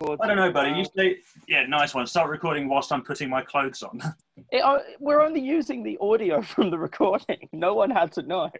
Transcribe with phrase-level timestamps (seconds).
[0.00, 0.70] record I don't know, buddy.
[0.70, 1.18] You say,
[1.48, 2.06] yeah, nice one.
[2.06, 4.00] Start recording whilst I'm putting my clothes on.
[4.52, 7.48] It- uh, we're only using the audio from the recording.
[7.52, 8.50] No one had to know.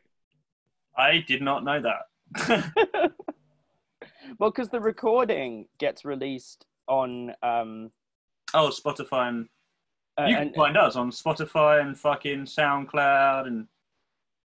[0.96, 3.12] I did not know that.
[4.38, 7.90] Well, because the recording gets released on um
[8.54, 9.48] oh, Spotify and
[10.18, 13.68] uh, you can and find us on Spotify and fucking SoundCloud and fun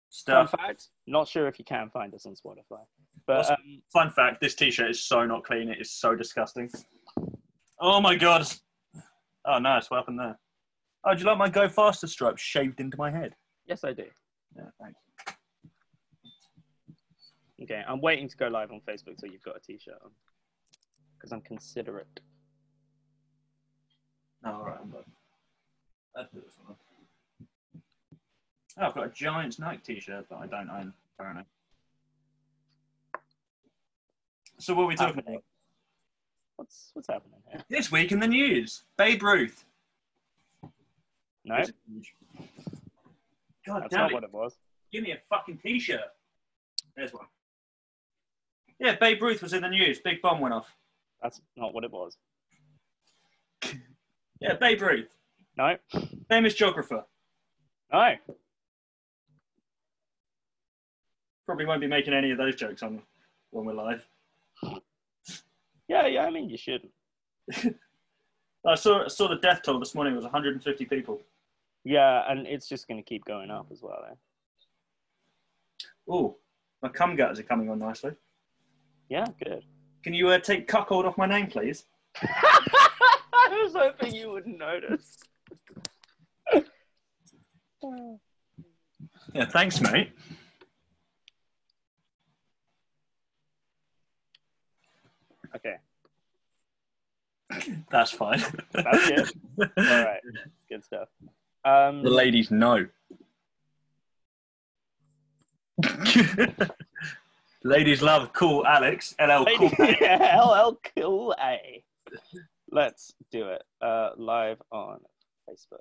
[0.10, 0.52] stuff.
[0.52, 2.82] fact, not sure if you can find us on Spotify,
[3.28, 5.70] but um, Fun fact: This T-shirt is so not clean.
[5.70, 6.70] It is so disgusting.
[7.80, 8.48] Oh my god!
[9.46, 9.92] Oh, nice.
[9.92, 10.40] What happened there?
[11.06, 13.36] Oh, do you like my Go Faster stripe shaved into my head?
[13.68, 14.06] yes, I do.
[14.56, 15.00] Yeah, thanks.
[17.62, 20.12] Okay, I'm waiting to go live on Facebook till you've got a T-shirt on,
[21.18, 22.20] because I'm considerate.
[24.46, 25.04] Oh, all right, I'm done.
[26.16, 26.78] Let's do this one.
[28.80, 31.44] Oh, I've got a Giants Nike T-shirt that I don't own apparently.
[34.60, 35.36] So what are we talking Happening.
[35.36, 35.44] about?
[36.58, 37.62] What's what's happening here?
[37.70, 39.64] This week in the news, Babe Ruth.
[41.46, 41.58] No,
[43.66, 44.14] God that's damn not it.
[44.14, 44.58] what it was.
[44.92, 46.00] Give me a fucking t-shirt.
[46.96, 47.26] There's one.
[48.80, 50.00] Yeah, Babe Ruth was in the news.
[50.00, 50.68] Big bomb went off.
[51.22, 52.18] That's not what it was.
[54.40, 55.08] Yeah, Babe Ruth,
[55.58, 55.78] No,
[56.30, 57.04] famous geographer.
[57.92, 58.14] no.
[61.48, 63.02] Probably won't be making any of those jokes on
[63.50, 64.06] when we're live.
[65.88, 66.26] Yeah, yeah.
[66.26, 66.92] I mean, you shouldn't.
[68.66, 70.14] I saw saw the death toll this morning.
[70.14, 71.22] It was 150 people.
[71.84, 74.04] Yeah, and it's just going to keep going up as well.
[74.12, 74.16] Eh?
[76.10, 76.38] Oh,
[76.82, 78.12] my cum gutters are coming on nicely.
[79.10, 79.64] Yeah, good.
[80.04, 81.86] Can you uh, take cuckold off my name, please?
[82.22, 85.18] I was hoping you would notice.
[89.34, 90.12] Yeah, thanks, mate.
[95.58, 95.78] Okay,
[97.92, 98.44] That's fine.
[98.74, 99.32] That's it?
[99.60, 100.22] all right,
[100.70, 101.08] good stuff.
[101.66, 102.86] Um, The ladies know.
[107.64, 109.16] ladies love cool Alex.
[109.20, 109.72] LL cool.
[110.02, 111.84] yeah, LL Cool A.
[112.72, 115.00] Let's do it uh, live on
[115.50, 115.80] Facebook.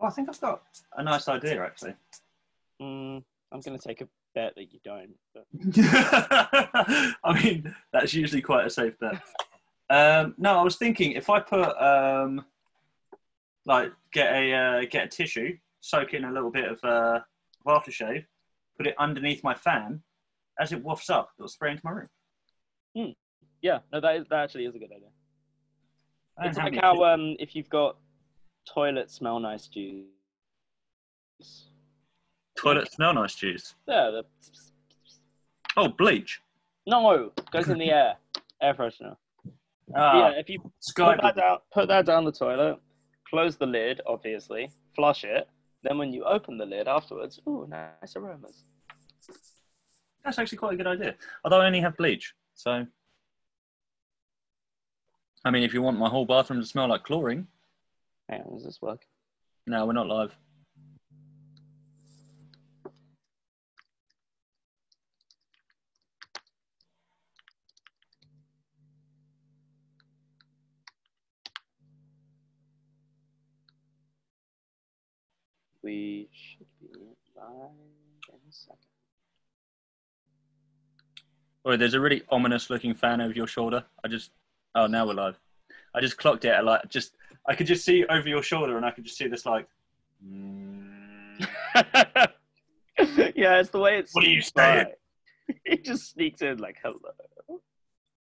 [0.00, 0.62] Oh, I think I've got
[0.96, 1.94] a nice idea actually.
[2.80, 5.14] Mm, I'm going to take a bet that you don't.
[5.34, 5.46] But
[7.24, 9.20] I mean, that's usually quite a safe bet.
[9.90, 12.44] Um, no, I was thinking if I put um,
[13.66, 17.20] like get a uh, get a tissue, soak in a little bit of uh,
[17.66, 18.24] of aftershave,
[18.76, 20.02] put it underneath my fan,
[20.58, 22.08] as it wafts up, it'll spray into my room.
[23.62, 25.08] yeah, no, that, is, that actually is a good idea.
[26.40, 27.96] It's like how um, if you've got
[28.66, 30.06] toilet smell nice juice.
[32.62, 33.74] Toilet smell nice juice.
[33.88, 34.24] Yeah, the,
[35.76, 36.40] Oh, bleach.
[36.86, 38.14] no, goes in the air.
[38.60, 39.16] Air freshener.
[39.96, 42.78] Ah, yeah, if you put that down, put that down the toilet,
[43.28, 45.48] close the lid, obviously, flush it.
[45.82, 48.64] Then when you open the lid afterwards, ooh, nice aromas.
[50.24, 51.16] That's actually quite a good idea.
[51.44, 52.86] Although I only have bleach, so.
[55.44, 57.48] I mean, if you want my whole bathroom to smell like chlorine,
[58.28, 59.04] Hang on, does this work?
[59.66, 60.36] no, we're not live.
[75.82, 76.88] We should be
[77.36, 77.70] live
[78.28, 78.78] in a second.
[81.64, 83.84] Or there's a really ominous looking fan over your shoulder.
[84.04, 84.30] I just.
[84.74, 85.38] Oh, now we're live.
[85.94, 87.16] I just clocked it at like just.
[87.48, 89.66] I could just see over your shoulder, and I could just see this like.
[90.24, 90.88] mm.
[93.34, 94.14] yeah, it's the way it's.
[94.14, 94.86] What are you saying?
[95.64, 97.60] It just sneaks in like hello.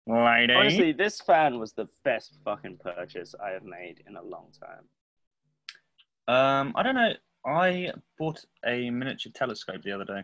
[0.07, 0.53] Lady.
[0.53, 6.33] Honestly, this fan was the best fucking purchase I have made in a long time.
[6.33, 7.13] Um, I don't know.
[7.47, 10.23] I bought a miniature telescope the other day.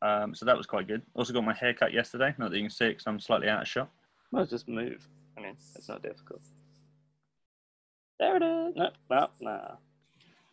[0.00, 1.02] Um, so that was quite good.
[1.14, 2.32] Also got my hair cut yesterday.
[2.38, 3.90] Not that you can see it 'cause I'm slightly out of shot.
[4.30, 5.06] Well, just move.
[5.36, 6.42] I mean, it's not difficult.
[8.20, 8.76] There it is.
[8.76, 9.78] No, no, no.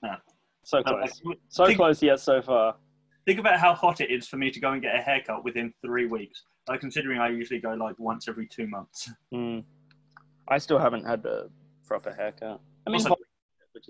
[0.02, 0.18] No.
[0.64, 1.22] So close.
[1.50, 2.78] So think, close yet so far.
[3.26, 5.74] think about how hot it is for me to go and get a haircut within
[5.84, 6.44] three weeks.
[6.68, 9.12] Like considering I usually go like once every two months.
[9.32, 9.60] Hmm.
[10.48, 11.50] I still haven't had a
[11.88, 12.60] proper haircut.
[12.86, 13.25] I mean, Also, hot- which is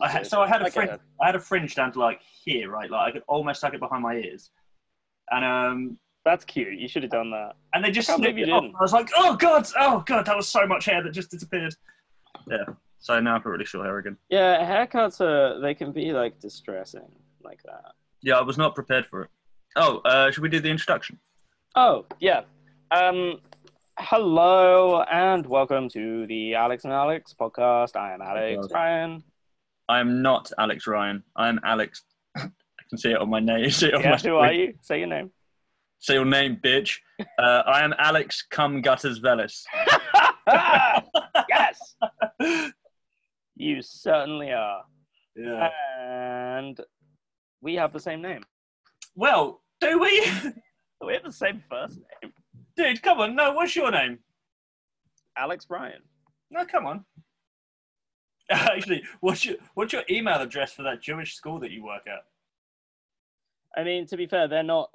[0.01, 0.91] I had, so I had a fringe.
[1.21, 2.89] I had a fringe down to like here, right?
[2.89, 4.51] Like I could almost tuck it behind my ears,
[5.31, 6.77] and um, That's cute.
[6.79, 7.53] You should have done that.
[7.73, 8.63] and they just snipped it off.
[8.63, 11.75] I was like, oh god, oh god, that was so much hair that just disappeared.
[12.47, 12.65] Yeah.
[12.99, 14.17] So now I've got really short hair again.
[14.29, 17.11] Yeah, haircuts are they can be like distressing
[17.43, 17.93] like that.
[18.21, 19.29] Yeah, I was not prepared for it.
[19.75, 21.19] Oh, uh, should we do the introduction?
[21.75, 22.41] Oh, yeah.
[22.91, 23.39] Um,
[23.99, 27.95] hello and welcome to the Alex and Alex podcast.
[27.95, 28.71] I am Alex God.
[29.87, 31.23] I am not Alex Ryan.
[31.35, 32.03] I am Alex.
[32.37, 32.41] I
[32.89, 33.69] can see it on my name.
[33.71, 34.35] See it on Yeah, my who screen.
[34.35, 34.73] are you?
[34.81, 35.31] Say your name.
[35.99, 36.97] Say your name, bitch.
[37.39, 39.63] Uh, I am Alex Cum Gutters Velis.
[41.49, 41.95] yes,
[43.55, 44.81] you certainly are.
[45.37, 45.69] Yeah.
[46.59, 46.77] And
[47.61, 48.43] we have the same name.
[49.15, 50.25] Well, do we?
[51.05, 52.33] We have the same first name.
[52.75, 53.33] Dude, come on.
[53.33, 54.19] No, what's your name?
[55.37, 56.01] Alex Bryan.
[56.51, 57.05] No, come on.
[58.51, 62.25] Actually, what's your what's your email address for that Jewish school that you work at?
[63.75, 64.89] I mean, to be fair, they're not.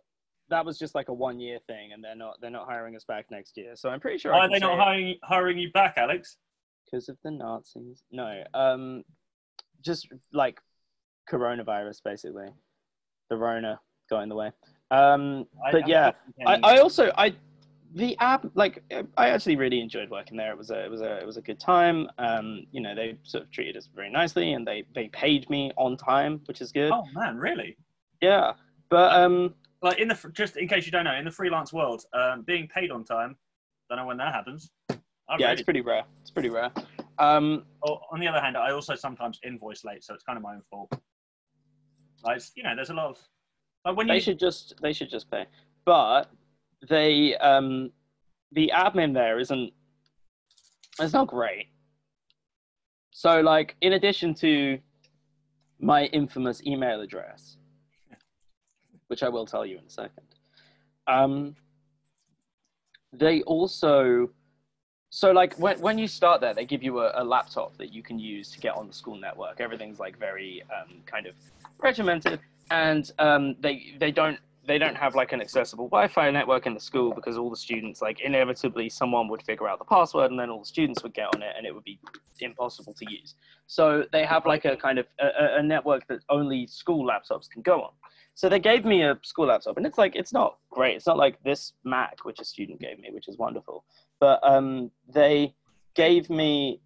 [0.48, 2.40] That was just like a one-year thing, and they're not.
[2.40, 3.72] They're not hiring us back next year.
[3.74, 4.32] So I'm pretty sure.
[4.32, 6.36] Why are they not hiring hiring you back, Alex?
[6.84, 8.04] Because of the Nazis.
[8.10, 8.42] No.
[8.54, 9.04] Um,
[9.84, 10.60] just like
[11.30, 12.48] coronavirus, basically.
[13.30, 14.52] The Rona got in the way.
[14.90, 16.12] Um, but I'm yeah,
[16.46, 16.60] I.
[16.62, 17.34] I also I
[17.94, 18.82] the app like
[19.16, 20.52] I actually really enjoyed working there.
[20.52, 22.08] It was a it was a it was a good time.
[22.18, 25.72] Um, you know, they sort of treated us very nicely, and they they paid me
[25.76, 26.92] on time, which is good.
[26.92, 27.76] Oh man, really?
[28.20, 28.52] Yeah,
[28.90, 32.04] but um, Like in the just in case you don't know, in the freelance world,
[32.12, 33.36] um, being paid on time,
[33.88, 34.70] don't know when that happens.
[34.90, 34.94] I
[35.38, 36.04] yeah, really it's pretty rare.
[36.20, 36.70] It's pretty rare.
[37.18, 40.42] Um, Or, on the other hand, I also sometimes invoice late, so it's kind of
[40.42, 40.92] my own fault.
[42.24, 43.18] Like, you know, there's a lot of
[43.84, 45.46] like when they you should just they should just pay,
[45.84, 46.30] but
[46.88, 47.90] they um,
[48.52, 49.72] the admin there isn't
[50.98, 51.68] it's not great.
[53.10, 54.78] So like, in addition to
[55.78, 57.56] my infamous email address,
[59.08, 60.26] which I will tell you in a second,
[61.06, 61.56] um,
[63.12, 64.30] they also
[65.12, 68.00] so like when, when you start there they give you a, a laptop that you
[68.00, 71.34] can use to get on the school network everything's like very um, kind of
[71.78, 72.38] regimented
[72.70, 76.80] and um, they they don't they don't have like an accessible wi-fi network in the
[76.80, 80.50] school because all the students like inevitably someone would figure out the password and then
[80.50, 81.98] all the students would get on it and it would be
[82.40, 83.34] impossible to use.
[83.66, 87.62] So they have like a kind of a, a- network that only school laptops can
[87.62, 87.92] go on.
[88.34, 90.96] So they gave me a school laptop and it's like it's not great.
[90.96, 93.84] It's not like this mac which a student gave me which is wonderful.
[94.18, 95.54] But um, they
[95.94, 96.80] gave me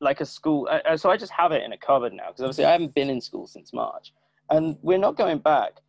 [0.00, 2.42] like a school uh, uh, so i just have it in a cupboard now because
[2.42, 4.12] obviously i haven't been in school since march.
[4.50, 5.80] And we're not going back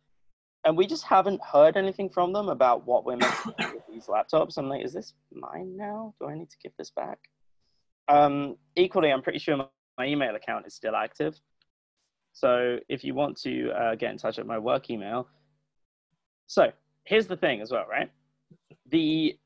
[0.64, 3.26] and we just haven't heard anything from them about what we're do
[3.58, 4.58] with these laptops.
[4.58, 6.14] I'm like is this mine now?
[6.20, 7.18] Do i need to give this back?
[8.08, 9.66] Um, equally i'm pretty sure my,
[9.98, 11.40] my email account is still active.
[12.32, 15.28] So if you want to uh, get in touch with my work email.
[16.46, 16.70] So
[17.04, 18.10] here's the thing as well right?
[18.90, 19.38] The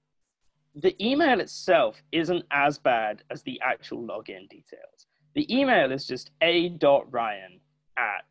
[0.77, 5.07] the email itself isn't as bad as the actual login details.
[5.37, 7.61] The email is just a.ryan
[7.97, 8.25] at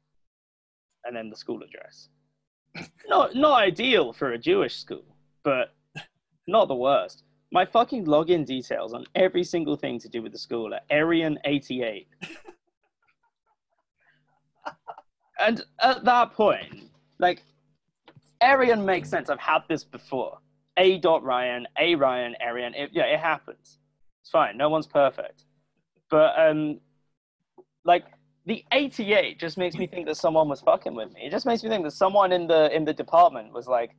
[1.05, 2.09] and then the school address.
[3.07, 5.05] Not not ideal for a Jewish school,
[5.43, 5.73] but
[6.47, 7.23] not the worst.
[7.51, 12.07] My fucking login details on every single thing to do with the school are Arian88.
[15.39, 16.89] and at that point,
[17.19, 17.43] like
[18.41, 19.29] Arian makes sense.
[19.29, 20.39] I've had this before.
[20.77, 22.73] A dot Ryan, A Ryan, Arian.
[22.73, 23.77] It, yeah, it happens.
[24.21, 24.57] It's fine.
[24.57, 25.43] No one's perfect.
[26.09, 26.79] But um,
[27.85, 28.05] like
[28.45, 31.21] the 88 just makes me think that someone was fucking with me.
[31.25, 33.95] It just makes me think that someone in the in the department was like,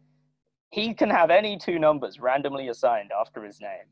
[0.70, 3.86] he can have any two numbers randomly assigned after his name.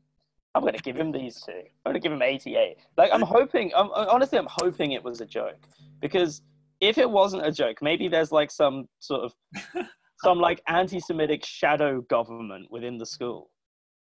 [0.53, 1.63] I'm gonna give him these two.
[1.85, 2.77] I'm gonna give him 88.
[2.97, 3.71] Like I'm hoping.
[3.75, 5.57] I'm, honestly, I'm hoping it was a joke
[5.99, 6.41] because
[6.79, 9.33] if it wasn't a joke, maybe there's like some sort of
[10.23, 13.49] some like anti-Semitic shadow government within the school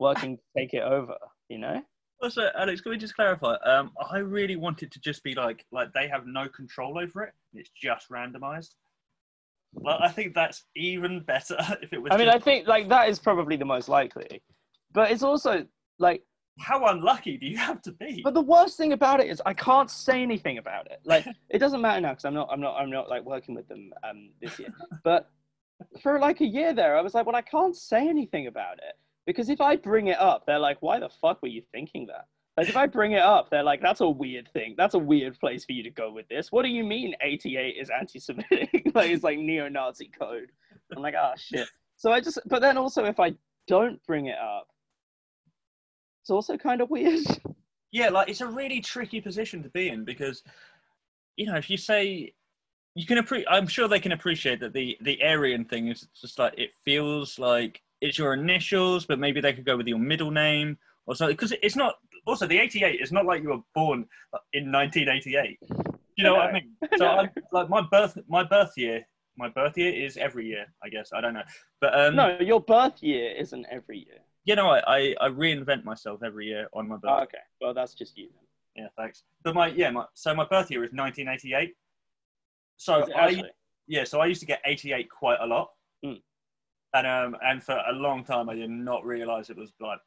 [0.01, 1.15] working to take it over.
[1.49, 1.83] You know?
[2.23, 3.55] Also, Alex, can we just clarify?
[3.65, 7.25] Um, I really want it to just be like like they have no control over
[7.25, 7.33] it.
[7.53, 8.71] It's just randomized.
[9.75, 12.13] Well, I think that's even better if it was.
[12.13, 14.41] I mean, I think like that is probably the most likely,
[14.93, 15.67] but it's also
[15.99, 16.23] like.
[16.61, 18.21] how unlucky do you have to be?
[18.23, 21.01] But the worst thing about it is I can't say anything about it.
[21.05, 23.67] Like it doesn't matter now because I'm not, I'm not, I'm not like working with
[23.67, 24.73] them um, this year.
[25.03, 25.29] But
[26.01, 28.95] for like a year there, I was like, well, I can't say anything about it
[29.27, 32.27] because if I bring it up, they're like, why the fuck were you thinking that?
[32.57, 34.75] Like if I bring it up, they're like, that's a weird thing.
[34.77, 36.53] That's a weird place for you to go with this.
[36.53, 38.91] What do you mean 88 is anti-Semitic?
[38.95, 40.51] like it's like neo-Nazi code.
[40.95, 41.69] I'm like, ah, shit.
[41.97, 43.35] So I just, but then also if I
[43.69, 44.69] don't bring it up,
[46.23, 47.25] it's also kind of weird.
[47.95, 50.43] Yeah, like it's a really tricky position to be in because,
[51.37, 52.33] you know, if you say
[52.95, 56.39] you can appreciate, I'm sure they can appreciate that the the Aryan thing is just
[56.39, 60.31] like it feels like it's your initials, but maybe they could go with your middle
[60.31, 61.95] name or something because it's not.
[62.25, 64.07] Also, the 88 It's not like you were born
[64.53, 65.59] in 1988.
[66.17, 66.69] You know what I mean?
[66.99, 67.11] So No.
[67.19, 68.99] I'm, like my birth my birth year
[69.37, 70.67] my birth year is every year.
[70.85, 71.43] I guess I don't know,
[71.81, 74.21] but um, No, your birth year isn't every year.
[74.45, 77.11] you know, I, I I reinvent myself every year on my birth.
[77.17, 78.47] Oh, okay, well that's just you then.
[78.85, 79.25] Yeah, thanks.
[79.45, 81.75] But my yeah, my so my birth year is 1988.
[82.77, 83.43] So Is I
[83.89, 85.71] yeah, so I used to get 88 quite a lot,
[86.05, 86.21] Hmm.
[86.95, 90.01] And um and for a long time I did not realize it was like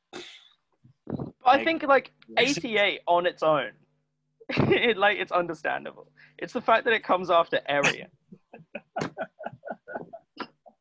[1.07, 3.71] But I think like 88 on its own,
[4.49, 6.11] it like it's understandable.
[6.37, 8.09] It's the fact that it comes after Aryan.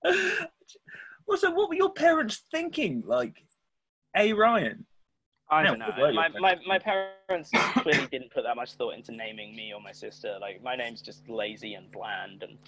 [1.29, 3.03] also, what were your parents thinking?
[3.07, 3.45] Like,
[4.17, 4.87] a Ryan.
[5.51, 5.87] I don't know.
[5.87, 9.55] what were your My, my, my parents clearly didn't put that much thought into naming
[9.55, 10.37] me or my sister.
[10.41, 12.59] Like my name's just lazy and bland, and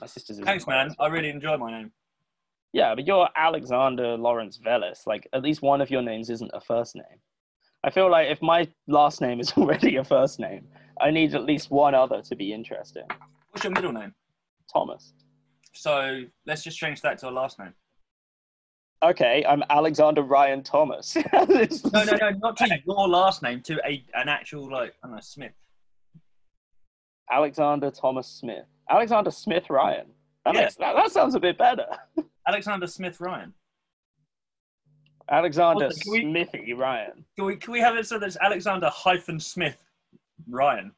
[0.00, 0.38] my sister's.
[0.40, 0.94] Thanks, man.
[1.00, 1.92] I really enjoy my name.
[2.72, 5.06] Yeah, but you're Alexander Lawrence Velis.
[5.06, 7.20] Like at least one of your names isn't a first name.
[7.84, 10.66] I feel like if my last name is already a first name,
[11.00, 13.04] I need at least one other to be interesting.
[13.50, 14.14] What's your middle name?
[14.72, 15.12] Thomas.
[15.74, 17.74] So let's just change that to a last name.
[19.02, 21.16] Okay, I'm Alexander Ryan Thomas.
[21.32, 25.16] No, no, no, not to your last name, to a an actual like I don't
[25.16, 25.52] know Smith.
[27.30, 28.64] Alexander Thomas Smith.
[28.88, 30.06] Alexander Smith Ryan.
[30.44, 30.60] That, Yeah.
[30.62, 31.86] makes, that, that sounds a bit better.
[32.46, 33.52] Alexander Smith Ryan.
[35.30, 37.24] Alexander also, we, Smithy Ryan.
[37.36, 39.78] Can we can we have it so that it's Alexander hyphen Smith
[40.48, 40.92] Ryan?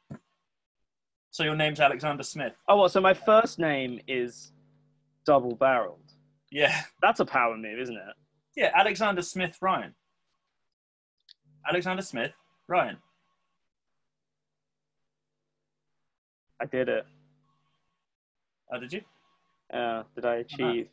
[1.30, 2.54] So your name's Alexander Smith.
[2.68, 4.52] Oh, well, so my first name is
[5.26, 5.98] double barreled.
[6.50, 8.02] Yeah, That's a power move, isn't it?
[8.56, 9.94] yeah, Alexander Smith Ryan.
[11.68, 12.32] Alexander Smith
[12.68, 12.96] Ryan.
[16.60, 17.04] I did it.
[18.72, 19.00] Oh, did you?
[19.72, 20.88] Uh, did I achieve?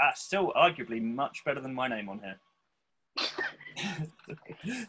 [0.00, 2.36] Ah, still arguably much better than my name on here.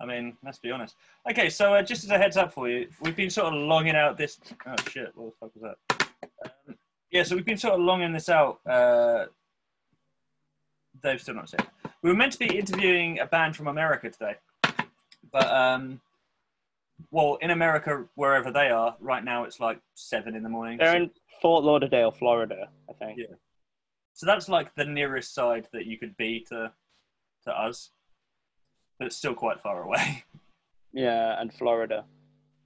[0.00, 0.96] I mean, let's be honest.
[1.30, 3.94] Okay, so uh, just as a heads up for you, we've been sort of longing
[3.94, 4.38] out this.
[4.66, 5.12] Oh shit!
[5.14, 6.08] What the fuck was that?
[6.44, 6.76] Um,
[7.10, 8.58] yeah, so we've been sort of longing this out.
[8.66, 9.26] Uh,
[11.02, 11.66] they've still not said.
[12.02, 14.34] We were meant to be interviewing a band from America today,
[15.32, 16.00] but um,
[17.14, 20.78] well, in America, wherever they are right now, it's like seven in the morning.
[20.78, 23.18] They're so- in Fort Lauderdale, Florida, I think.
[23.18, 23.36] Yeah.
[24.14, 26.72] So that's like the nearest side that you could be to
[27.44, 27.90] to us,
[28.98, 30.24] but it's still quite far away.
[30.96, 32.04] Yeah, and Florida.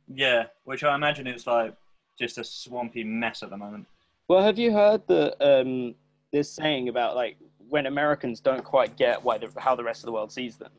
[0.06, 1.74] yeah, which I imagine is like
[2.18, 3.86] just a swampy mess at the moment.
[4.28, 5.94] Well, have you heard the um,
[6.30, 7.38] this saying about like
[7.70, 10.72] when Americans don't quite get why the, how the rest of the world sees them,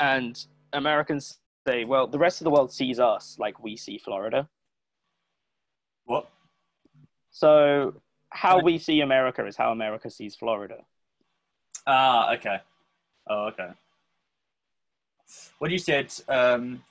[0.00, 4.48] and Americans say, "Well, the rest of the world sees us like we see Florida."
[6.04, 6.28] What?
[7.30, 7.94] So
[8.30, 10.78] how we see America is how America sees Florida.
[11.86, 12.58] Ah, okay.
[13.28, 13.68] Oh, okay.
[15.58, 16.82] When you said um,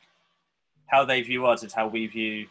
[0.87, 2.47] how they view us is how we view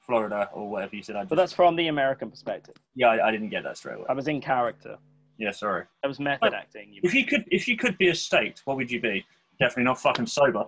[0.00, 2.74] Florida or whatever you said, I But that's from the American perspective.
[2.94, 4.06] yeah, I, I didn't get that straight away.
[4.08, 4.96] I was in character.
[5.38, 5.84] Yeah, sorry.
[6.02, 6.92] That was method acting.
[6.92, 9.24] You If you could, if you could be a state, what would you be?
[9.58, 10.64] Definitely not fucking sober.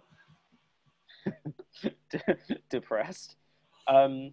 [2.70, 3.36] depressed.
[3.88, 4.32] Um,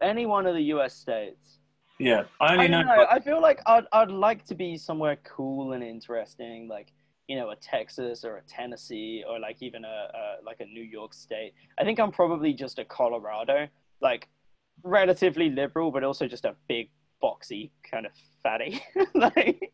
[0.00, 0.94] any one of the U.S.
[0.94, 1.58] states.
[1.98, 2.78] Yeah, I I only know.
[2.78, 3.06] don't know.
[3.10, 6.92] I feel like I'd I'd like to be somewhere cool and interesting, like
[7.28, 10.82] you know, a Texas or a Tennessee or like even a, a like a New
[10.82, 11.54] York State.
[11.78, 13.68] I think I'm probably just a Colorado,
[14.00, 14.28] like
[14.82, 16.90] relatively liberal, but also just a big
[17.24, 18.12] boxy kind of
[18.42, 18.82] fatty.
[19.14, 19.72] like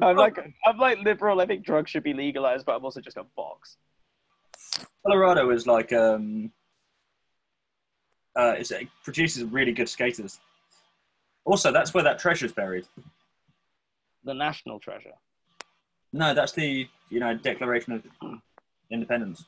[0.00, 1.40] I'm like I'm like liberal.
[1.40, 3.76] I think drugs should be legalized, but I'm also just a box.
[5.04, 6.52] Colorado is like um,
[8.36, 10.38] uh, it produces really good skaters.
[11.44, 12.86] Also, that's where that treasure's buried.
[14.24, 15.14] The national treasure.
[16.12, 18.40] No, that's the you know Declaration of
[18.90, 19.44] Independence.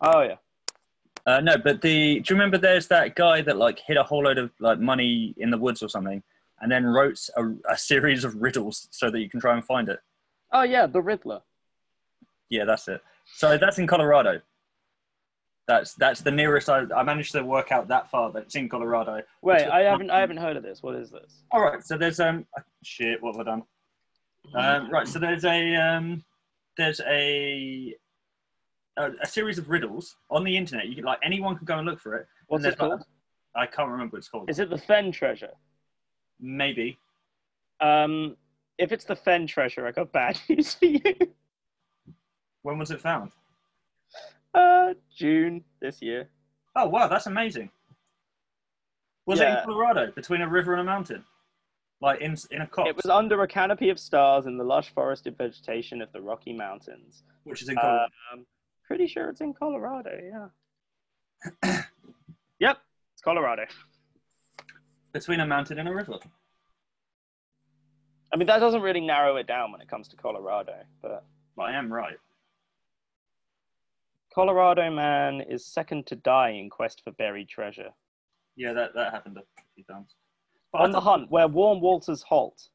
[0.00, 0.36] Oh yeah.
[1.26, 4.24] Uh, no, but the do you remember there's that guy that like hid a whole
[4.24, 6.22] load of like money in the woods or something,
[6.60, 9.88] and then wrote a, a series of riddles so that you can try and find
[9.88, 10.00] it.
[10.52, 11.42] Oh yeah, the Riddler.
[12.48, 13.02] Yeah, that's it.
[13.34, 14.40] So that's in Colorado.
[15.66, 18.30] That's that's the nearest I, I managed to work out that far.
[18.30, 19.22] That it's in Colorado.
[19.42, 20.82] Wait, I haven't I haven't heard of this.
[20.82, 21.42] What is this?
[21.50, 22.46] All right, so there's um
[22.84, 23.20] shit.
[23.20, 23.62] What have I done?
[24.54, 26.24] Um, right, so there's a um,
[26.76, 27.96] there's a,
[28.96, 30.86] a a series of riddles on the internet.
[30.86, 32.28] You can like anyone can go and look for it.
[32.46, 33.04] What's it there's, like, called?
[33.56, 34.48] I can't remember what it's called.
[34.48, 35.50] Is it the Fenn treasure?
[36.40, 36.98] Maybe.
[37.80, 38.36] Um,
[38.78, 41.00] if it's the Fenn treasure, I got bad news for you.
[42.62, 43.32] When was it found?
[44.54, 46.28] Uh, June this year.
[46.74, 47.70] Oh wow, that's amazing.
[49.26, 51.24] Was it in Colorado, between a river and a mountain,
[52.00, 54.90] like in in a copse, It was under a canopy of stars in the lush
[54.90, 57.22] forested vegetation of the Rocky Mountains.
[57.44, 58.12] which is in Colorado.
[58.32, 58.46] Um,
[58.86, 60.48] pretty sure it's in Colorado.
[61.62, 61.80] Yeah.
[62.60, 62.78] yep.
[63.14, 63.64] It's Colorado.
[65.16, 66.18] Between a mountain and a river.
[68.30, 71.24] I mean, that doesn't really narrow it down when it comes to Colorado, but
[71.56, 72.18] But I am right.
[74.34, 77.94] Colorado man is second to die in quest for buried treasure.
[78.56, 80.14] Yeah, that, that happened a few times.
[80.70, 82.68] But On the hunt, where warm waters halt.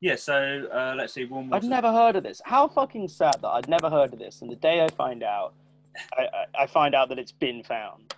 [0.00, 1.26] Yeah, so uh, let's see.
[1.26, 2.42] Warm I'd never heard of this.
[2.44, 5.54] How fucking sad that I'd never heard of this, and the day I find out,
[6.18, 8.08] I, I, I find out that it's been found.
[8.08, 8.16] Do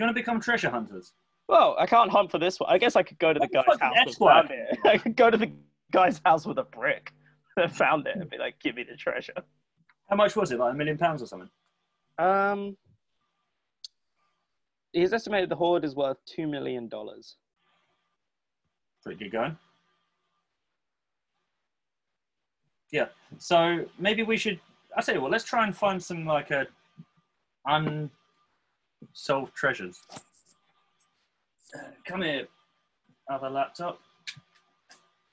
[0.00, 1.14] you want to become treasure hunters?
[1.48, 2.70] Well, I can't hunt for this one.
[2.72, 4.42] I guess I could go to the What the guy's fuck, house Esquire?
[4.42, 4.78] found it.
[4.84, 5.52] I could go to the
[5.92, 7.12] guy's house with a brick
[7.56, 9.32] and found it and be like, "Give me the treasure."
[10.10, 10.58] How much was it?
[10.58, 11.50] Like a million pounds or something?
[12.18, 12.76] Um,
[14.92, 17.36] he's estimated the hoard is worth two million dollars.
[19.04, 19.56] Pretty good going.
[22.90, 23.06] Yeah.
[23.38, 24.58] So maybe we should.
[24.96, 25.30] I tell you what.
[25.30, 26.66] Let's try and find some like a
[27.66, 30.00] unsolved treasures.
[32.06, 32.46] Come here,
[33.30, 34.00] other laptop.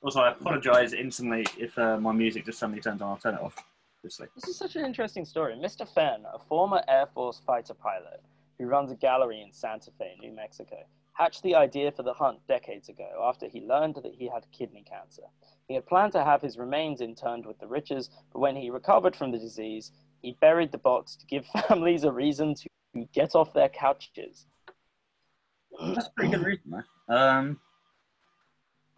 [0.02, 3.10] Also, I apologise instantly if uh, my music just suddenly turns on.
[3.10, 3.56] I'll turn it off.
[4.00, 4.28] Obviously.
[4.36, 5.56] This is such an interesting story.
[5.56, 5.88] Mr.
[5.88, 8.22] Fenn, a former Air Force fighter pilot
[8.60, 10.78] who runs a gallery in Santa Fe, New Mexico,
[11.14, 14.84] hatched the idea for the hunt decades ago after he learned that he had kidney
[14.84, 15.24] cancer.
[15.68, 19.16] He had planned to have his remains interned with the riches, but when he recovered
[19.16, 22.68] from the disease, he buried the box to give families a reason to
[23.14, 24.48] get off their couches.
[25.82, 27.16] That's a pretty good reason, though.
[27.16, 27.60] Um,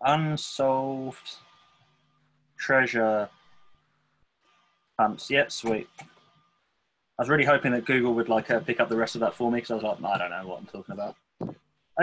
[0.02, 1.38] unsolved
[2.58, 3.30] treasure
[5.00, 5.30] hunts.
[5.30, 5.88] Yep, sweet.
[6.00, 9.34] I was really hoping that Google would like uh, pick up the rest of that
[9.34, 11.16] for me because I was like, I don't know what I'm talking about.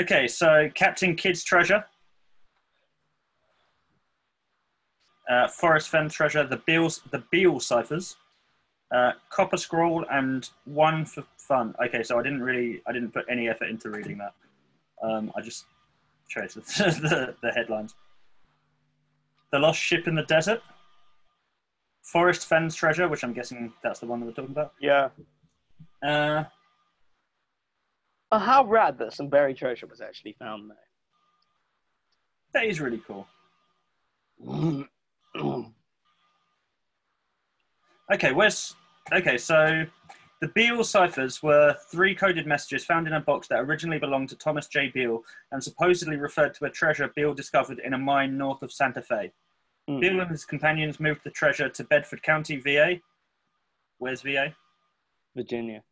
[0.00, 1.84] Okay, so Captain Kidd's treasure,
[5.30, 8.16] uh, Forrest Fenn treasure, the Beals, the Beale ciphers,
[8.94, 11.74] uh, Copper Scroll, and one for fun.
[11.84, 14.32] Okay, so I didn't really, I didn't put any effort into reading that.
[15.02, 15.64] Um, I just
[16.28, 16.60] chose the,
[17.00, 17.94] the, the headlines.
[19.52, 20.62] The Lost Ship in the Desert.
[22.02, 24.72] Forrest Fenn's Treasure, which I'm guessing that's the one that we're talking about.
[24.80, 25.08] Yeah.
[26.02, 26.44] Uh,
[28.30, 30.76] Uh, how rad that some buried treasure was actually found there.
[32.54, 33.26] that is really cool.
[38.12, 38.74] Okay, where's.
[39.10, 39.86] Okay, so
[40.42, 44.36] the Beale ciphers were three coded messages found in a box that originally belonged to
[44.36, 44.88] Thomas J.
[44.88, 49.02] Beale and supposedly referred to a treasure Beale discovered in a mine north of Santa
[49.02, 49.30] Fe.
[49.86, 50.00] Hmm.
[50.00, 52.96] Beale and his companions moved the treasure to Bedford County, VA.
[53.98, 54.52] Where's VA?
[55.36, 55.84] Virginia.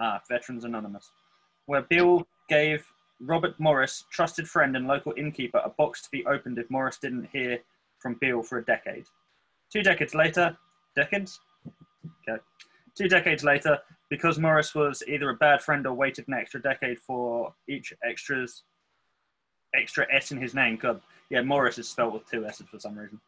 [0.00, 1.10] Ah, Veterans Anonymous,
[1.66, 2.86] where Beale gave
[3.20, 7.28] Robert Morris, trusted friend and local innkeeper, a box to be opened if Morris didn't
[7.32, 7.58] hear
[7.98, 9.06] from Beale for a decade.
[9.72, 10.56] Two decades later,
[10.94, 11.40] decades?
[12.22, 12.40] Okay.
[12.98, 13.78] Two decades later,
[14.10, 18.64] because Morris was either a bad friend or waited an extra decade for each extra's
[19.72, 20.76] extra S in his name.
[20.76, 23.20] God, yeah, Morris is spelled with two S's for some reason.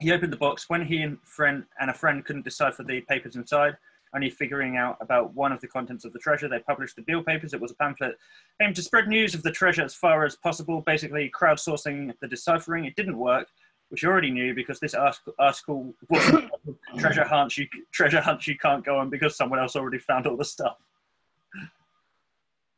[0.00, 3.36] He opened the box when he and friend and a friend couldn't decipher the papers
[3.36, 3.76] inside
[4.14, 6.48] only figuring out about one of the contents of the treasure.
[6.48, 7.52] They published the Beale Papers.
[7.52, 8.16] It was a pamphlet
[8.62, 12.84] aimed to spread news of the treasure as far as possible, basically crowdsourcing the deciphering.
[12.84, 13.48] It didn't work,
[13.94, 16.42] which you already knew because this article, article was
[16.98, 20.36] treasure hunts you treasure hunts you can't go on because someone else already found all
[20.36, 20.78] the stuff.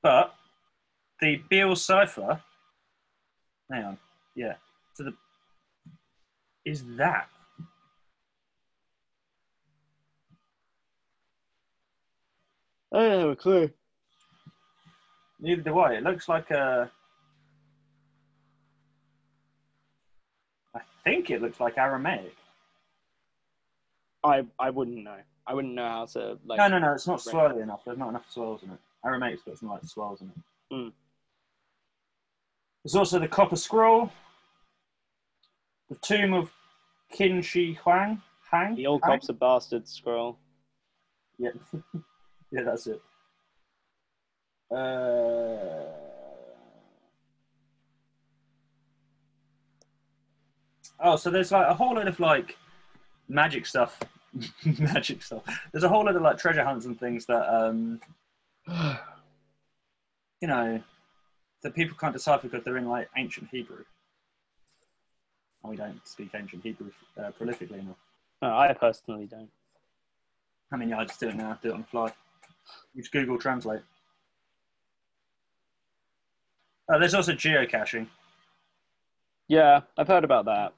[0.02, 0.34] But
[1.22, 2.42] the Beale cipher,
[3.70, 3.98] hang on,
[4.34, 4.56] yeah.
[4.92, 5.14] So the
[6.66, 7.30] is that
[12.92, 13.70] I don't have a clue.
[15.40, 15.94] Neither do I.
[15.94, 16.90] It looks like a.
[20.74, 22.36] I think it looks like Aramaic.
[24.24, 25.18] I I wouldn't know.
[25.46, 26.58] I wouldn't know how to like.
[26.58, 26.92] No, no, no.
[26.92, 27.82] It's not swirly enough.
[27.84, 28.78] There's not enough swirls in it.
[29.04, 30.74] Aramaic's got some like swirls in it.
[30.74, 30.92] Mm.
[32.84, 34.10] There's also the Copper Scroll,
[35.88, 36.50] the Tomb of
[37.14, 38.20] Qin Shi Huang.
[38.50, 38.74] Hang.
[38.74, 39.12] The old Hang?
[39.12, 40.38] cops are bastards scroll.
[41.38, 41.50] Yeah,
[42.50, 43.00] yeah, that's it.
[44.74, 45.95] Uh...
[50.98, 52.56] Oh, so there's like a whole lot of like
[53.28, 54.00] magic stuff,
[54.78, 55.42] magic stuff.
[55.72, 58.00] There's a whole lot of like treasure hunts and things that um,
[60.40, 60.82] you know
[61.62, 63.84] that people can't decipher because they're in like ancient Hebrew,
[65.62, 67.96] and we don't speak ancient Hebrew uh, prolifically enough.
[68.42, 69.50] No, I personally don't.
[70.72, 71.58] I mean, yeah, I just do it now.
[71.62, 72.12] Do it on the fly.
[72.94, 73.82] Use Google Translate.
[76.88, 78.06] Uh, there's also geocaching.
[79.48, 80.72] Yeah, I've heard about that.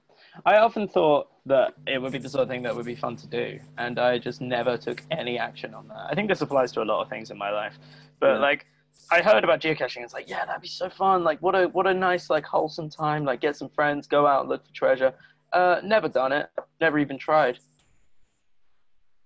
[0.46, 3.16] I often thought that it would be the sort of thing that would be fun
[3.16, 6.06] to do, and I just never took any action on that.
[6.10, 7.78] I think this applies to a lot of things in my life,
[8.20, 8.38] but Yeah.
[8.38, 8.66] like
[9.10, 10.02] I heard about geocaching.
[10.02, 11.24] It's like, yeah, that'd be so fun.
[11.24, 13.24] Like, what a what a nice like wholesome time.
[13.24, 15.14] Like, get some friends, go out look for treasure.
[15.52, 16.50] Uh, never done it.
[16.80, 17.58] Never even tried.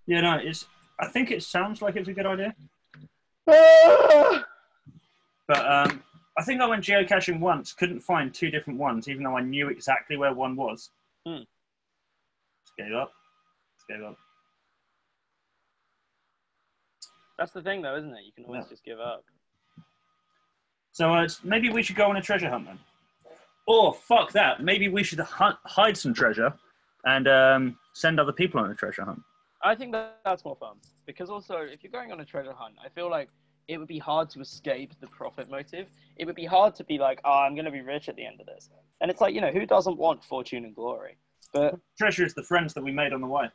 [0.06, 0.66] Yeah, no, it's.
[1.00, 2.54] I think it sounds like it's a good idea,
[3.48, 4.44] Ah!
[5.48, 6.02] but um,
[6.38, 9.68] I think I went geocaching once, couldn't find two different ones, even though I knew
[9.68, 10.90] exactly where one was.
[11.26, 11.42] Hmm.
[12.64, 13.12] Just gave up.
[13.76, 14.16] Just gave up.
[17.38, 18.24] That's the thing, though, isn't it?
[18.24, 18.70] You can always Yeah.
[18.70, 19.24] just give up.
[20.92, 22.78] So uh, maybe we should go on a treasure hunt then.
[23.66, 24.62] Or fuck that.
[24.62, 26.52] Maybe we should hunt, hide some treasure
[27.04, 29.22] and um, send other people on a treasure hunt.
[29.62, 32.74] I think that that's more fun because also, if you're going on a treasure hunt,
[32.84, 33.30] I feel like
[33.68, 35.86] it would be hard to escape the profit motive.
[36.16, 38.24] It would be hard to be like, oh, I'm going to be rich at the
[38.24, 38.70] end of this.
[39.00, 41.16] And it's like, you know, who doesn't want fortune and glory?
[41.52, 43.46] But Treasure is the friends that we made on the way.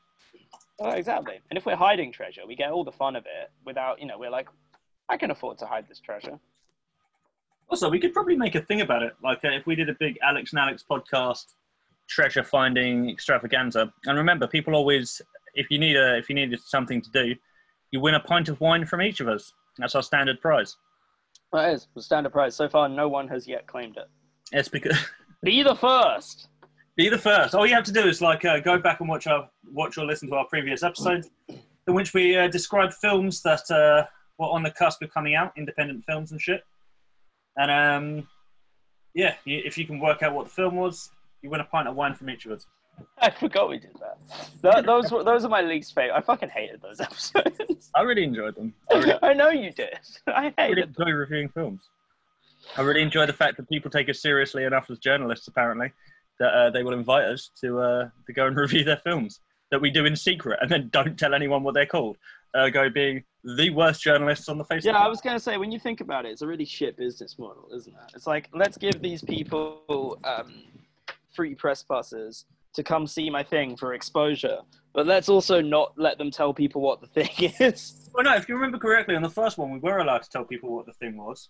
[0.80, 1.39] Oh, exactly.
[1.50, 4.20] And if we're hiding treasure, we get all the fun of it without, you know,
[4.20, 4.48] we're like,
[5.10, 6.39] I can afford to hide this treasure.
[7.70, 9.13] Also, we could probably make a thing about it.
[9.24, 11.54] Like uh, if we did a big Alex and Alex podcast,
[12.08, 13.91] treasure finding extravaganza.
[14.06, 15.22] And remember, people always,
[15.56, 17.36] if you need a, if you needed something to do,
[17.91, 19.54] you win a pint of wine from each of us.
[19.80, 20.76] That's our standard prize.
[21.54, 22.56] That is the standard prize.
[22.56, 24.08] So far, no one has yet claimed it.
[24.52, 24.98] It's because
[25.44, 26.48] Be the first.
[26.96, 27.54] be the first.
[27.54, 30.06] All you have to do is like uh, go back and watch our watch or
[30.06, 34.06] listen to our previous episodes, in which we uh, describe films that uh,
[34.40, 36.63] were on the cusp of coming out, independent films and shit.
[37.58, 38.28] And um,
[39.13, 41.12] yeah, if you can work out what the film was,
[41.42, 42.66] you win a pint of wine from each of us.
[43.20, 44.18] I forgot we did that.
[44.62, 46.16] Th those were those are my least favorite.
[46.16, 47.90] I fucking hated those episodes.
[47.96, 48.74] I really enjoyed them.
[48.92, 50.00] I really, I know you did.
[50.28, 51.08] I I really hated them.
[51.10, 51.90] reviewing films.
[52.76, 55.92] I really enjoy the fact that people take us seriously enough as journalists, apparently,
[56.40, 59.40] that uh, they will invite us to uh, to go and review their films
[59.72, 62.18] that we do in secret and then don't tell anyone what they're called.
[62.56, 64.86] Ergo being the worst journalists on the face.
[64.86, 67.38] Yeah, I was gonna say when you think about it, it's a really shit business
[67.38, 68.14] model, isn't it?
[68.16, 70.64] It's like let's give these people um,
[71.36, 72.46] free press passes
[72.78, 74.60] to come see my thing for exposure,
[74.94, 78.10] but let's also not let them tell people what the thing is.
[78.13, 80.46] Well, no, if you remember correctly, on the first one, we were allowed to tell
[80.46, 81.50] people what the thing was,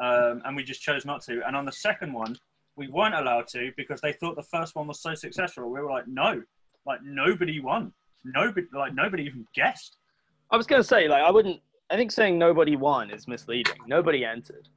[0.00, 1.42] um, and we just chose not to.
[1.46, 2.38] And on the second one,
[2.76, 5.68] we weren't allowed to because they thought the first one was so successful.
[5.68, 6.40] We were like, no,
[6.86, 7.92] like nobody won,
[8.24, 9.96] nobody, like nobody even guessed.
[10.52, 11.60] I was gonna say like I wouldn't.
[11.90, 13.76] I think saying nobody won is misleading.
[13.88, 14.68] Nobody entered.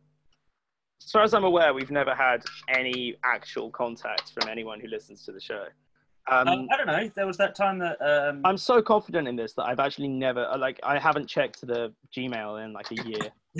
[1.03, 5.23] As far as I'm aware, we've never had any actual contact from anyone who listens
[5.25, 5.65] to the show.
[6.31, 7.11] Um, Um, I don't know.
[7.15, 10.45] There was that time that um, I'm so confident in this that I've actually never
[10.47, 13.31] uh, like I haven't checked the Gmail in like a year.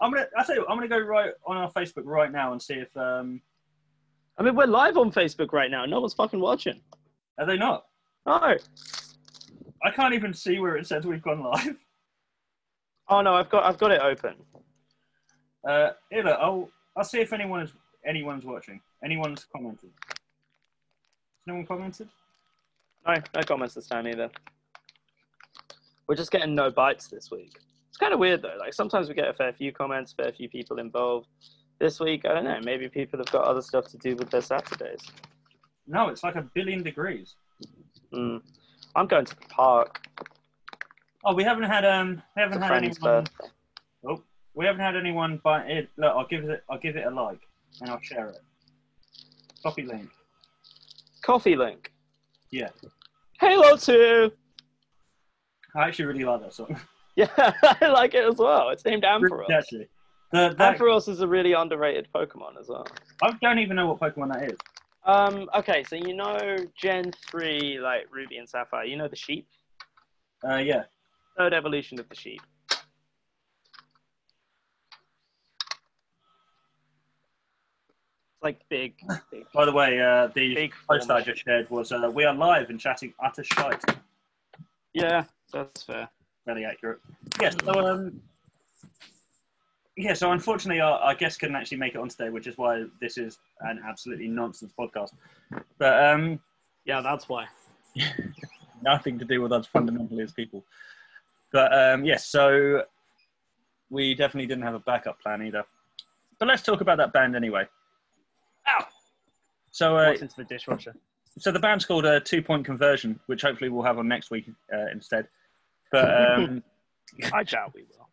[0.00, 0.26] I'm gonna.
[0.38, 2.74] I tell you, what, I'm gonna go right on our Facebook right now and see
[2.74, 3.40] if um,
[4.38, 5.84] I mean, we're live on Facebook right now.
[5.84, 6.80] No one's fucking watching.
[7.38, 7.84] are they not.
[8.24, 8.56] No.
[9.82, 11.76] I can't even see where it says we've gone live.
[13.08, 14.36] Oh no, I've got I've got it open.
[15.68, 17.72] Uh, here, look, I'll I'll see if anyone is
[18.06, 18.80] anyone's watching.
[19.04, 19.90] Anyone's commented.
[21.46, 22.08] No one commented?
[23.06, 24.30] No, no comments this time either.
[26.06, 27.58] We're just getting no bites this week.
[27.88, 28.56] It's kind of weird though.
[28.58, 31.28] Like sometimes we get a fair few comments, fair few people involved.
[31.78, 32.60] This week, I don't know.
[32.62, 35.00] Maybe people have got other stuff to do with their Saturdays.
[35.86, 37.36] No, it's like a billion degrees.
[38.12, 38.42] Mm.
[38.94, 40.06] I'm going to the park.
[41.24, 42.96] Oh, we haven't had um, we haven't had anyone.
[43.00, 43.46] birthday.
[44.54, 45.88] We haven't had anyone buy it.
[45.96, 46.64] Look, I'll give it.
[46.68, 47.40] I'll give it a like,
[47.80, 48.38] and I'll share it.
[49.62, 50.08] Copy link.
[51.22, 51.92] Coffee link.
[52.50, 52.70] Yeah,
[53.40, 54.32] Halo 2.
[55.74, 56.78] I actually really like that song.
[57.16, 58.70] Yeah, I like it as well.
[58.70, 59.50] It's named Ampharos.
[59.50, 59.88] actually,
[60.32, 62.86] the, that, Ampharos is a really underrated Pokemon as well.
[63.20, 64.58] I don't even know what Pokemon that is.
[65.04, 69.48] Um, okay, so you know Gen 3, like Ruby and Sapphire, you know the sheep?
[70.48, 70.84] Uh, yeah.
[71.36, 72.40] Third evolution of the sheep.
[78.42, 78.94] Like big,
[79.30, 80.72] big, By the way, uh, the big.
[80.88, 83.82] post I just shared was uh, we are live and chatting utter shite.
[84.94, 86.08] Yeah, that's fair.
[86.46, 87.00] Very accurate.
[87.40, 87.54] Yes.
[87.64, 88.20] So um,
[89.96, 90.14] yeah.
[90.14, 93.18] So unfortunately, our, our guest couldn't actually make it on today, which is why this
[93.18, 95.10] is an absolutely nonsense podcast.
[95.78, 96.40] But um,
[96.84, 97.46] Yeah, that's why.
[98.82, 100.64] nothing to do with us fundamentally as people.
[101.52, 102.84] But um, yes, so
[103.90, 105.64] we definitely didn't have a backup plan either.
[106.38, 107.66] But let's talk about that band anyway.
[108.70, 108.86] Ow!
[109.70, 110.94] So, uh, into the dishwasher?
[111.38, 114.50] so the band's called a Two Point Conversion, which hopefully we'll have on next week
[114.72, 115.28] uh, instead.
[115.92, 116.62] But um,
[117.32, 118.08] I doubt we will.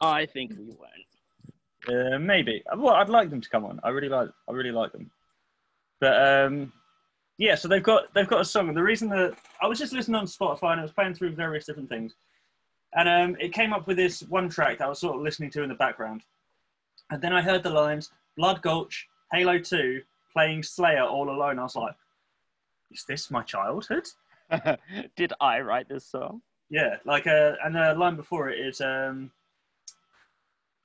[0.00, 2.14] I think we won't.
[2.14, 2.62] uh, maybe.
[2.76, 3.80] Well, I'd like them to come on.
[3.82, 4.28] I really like.
[4.48, 5.10] I really like them.
[6.00, 6.72] But um,
[7.38, 8.68] yeah, so they've got they've got a song.
[8.68, 11.34] And the reason that I was just listening on Spotify and I was playing through
[11.34, 12.14] various different things,
[12.94, 15.50] And um, it came up with this one track that I was sort of listening
[15.52, 16.22] to in the background.
[17.10, 21.58] And then I heard the lines Blood Gulch, Halo 2, playing Slayer all alone.
[21.58, 21.94] I was like,
[22.90, 24.06] is this my childhood?
[25.16, 26.42] Did I write this song?
[26.70, 29.30] Yeah, like, uh, and the line before it is, um,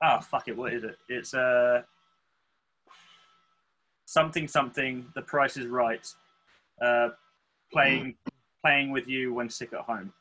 [0.02, 0.96] ah, fuck it, what is it?
[1.08, 1.82] It's uh,
[4.06, 6.06] something, something, the price is right.
[6.80, 7.10] Uh,
[7.72, 8.14] playing,
[8.64, 10.12] playing with you when sick at home.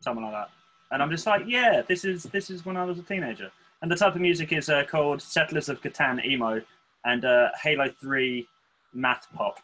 [0.00, 0.50] Something like that.
[0.92, 3.50] And I'm just like, yeah, this is this is when I was a teenager.
[3.86, 6.60] And the type of music is uh, called Settlers of Catan emo
[7.04, 8.44] and uh, Halo 3
[8.92, 9.60] math pop.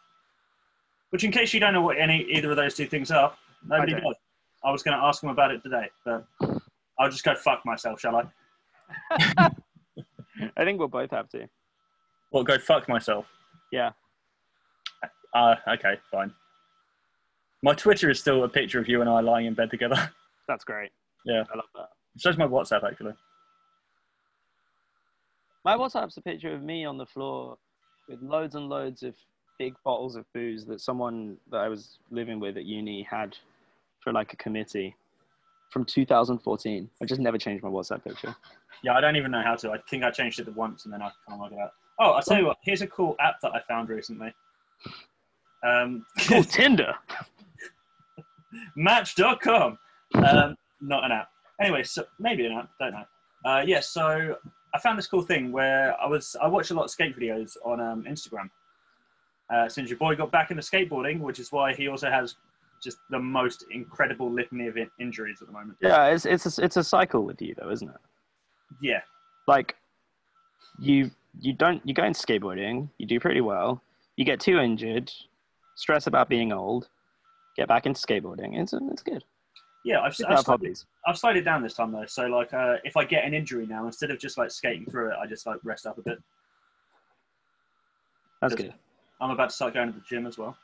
[1.11, 3.35] Which, in case you don't know what any either of those two things are,
[3.67, 4.15] nobody I does.
[4.63, 6.25] I was going to ask them about it today, but
[7.01, 8.25] I'll just go fuck myself, shall I?
[10.57, 11.49] I think we'll both have to.
[12.31, 13.27] Well, go fuck myself.
[13.73, 13.91] Yeah.
[15.35, 16.33] Uh, okay, fine.
[17.65, 20.13] My Twitter is still a picture of you and I lying in bed together.
[20.47, 20.93] That's great.
[21.25, 21.43] Yeah.
[21.53, 21.89] I love that.
[22.19, 23.15] So's my WhatsApp, actually.
[25.65, 27.57] My WhatsApp's a picture of me on the floor
[28.09, 29.15] with loads and loads of
[29.59, 33.37] big bottles of booze that someone that I was living with at uni had
[34.01, 34.95] for like a committee
[35.71, 36.91] from 2014.
[37.01, 38.35] I just never changed my WhatsApp picture.
[38.83, 39.71] Yeah, I don't even know how to.
[39.71, 41.73] I think I changed it once and then I can't work it out.
[42.01, 42.57] Oh, I'll tell you what.
[42.63, 44.35] Here's a cool app that I found recently.
[45.65, 46.95] Um, Cool Tinder.
[48.77, 49.79] Match.com.
[50.15, 51.29] Um, not an app.
[51.61, 52.71] Anyway, so maybe an app.
[52.81, 53.05] Don't know.
[53.45, 54.37] Uh, yeah, so
[54.75, 57.57] I found this cool thing where I was I watch a lot of skate videos
[57.65, 58.51] on um, Instagram.
[59.53, 62.37] Uh, since your boy got back into skateboarding, which is why he also has
[62.83, 65.77] just the most incredible litany of in- injuries at the moment.
[65.83, 68.01] Yeah, it's it's a, it's a cycle with you though, isn't it?
[68.81, 69.01] Yeah,
[69.47, 69.77] Like
[70.79, 73.83] you you don't you go into skateboarding, you do pretty well,
[74.17, 75.13] you get too injured,
[75.77, 76.89] stress about being old,
[77.57, 78.59] get back into skateboarding.
[78.59, 79.25] It's it's good.
[79.85, 80.01] Yeah.
[80.01, 80.79] I've, I've, slowed.
[81.07, 82.07] I've slowed it down this time though.
[82.07, 85.11] So like, uh, if I get an injury now, instead of just like skating through
[85.11, 86.19] it, I just like rest up a bit.
[88.41, 88.75] That's good.
[89.21, 90.57] I'm about to start going to the gym as well.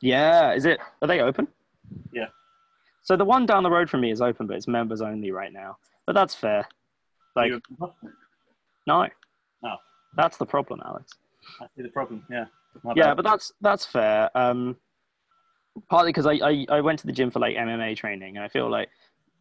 [0.00, 0.80] Yeah, is it?
[1.02, 1.46] Are they open?
[2.12, 2.28] Yeah.
[3.02, 5.52] So the one down the road from me is open, but it's members only right
[5.52, 5.76] now.
[6.06, 6.66] But that's fair.
[7.36, 7.94] Like no.
[8.86, 9.08] no.
[9.64, 9.76] Oh.
[10.16, 11.12] That's the problem, Alex.
[11.60, 12.24] I see the problem.
[12.30, 12.46] Yeah.
[12.94, 14.30] Yeah, but that's that's fair.
[14.36, 14.76] Um,
[15.88, 18.48] partly because I, I I went to the gym for like MMA training, and I
[18.48, 18.88] feel like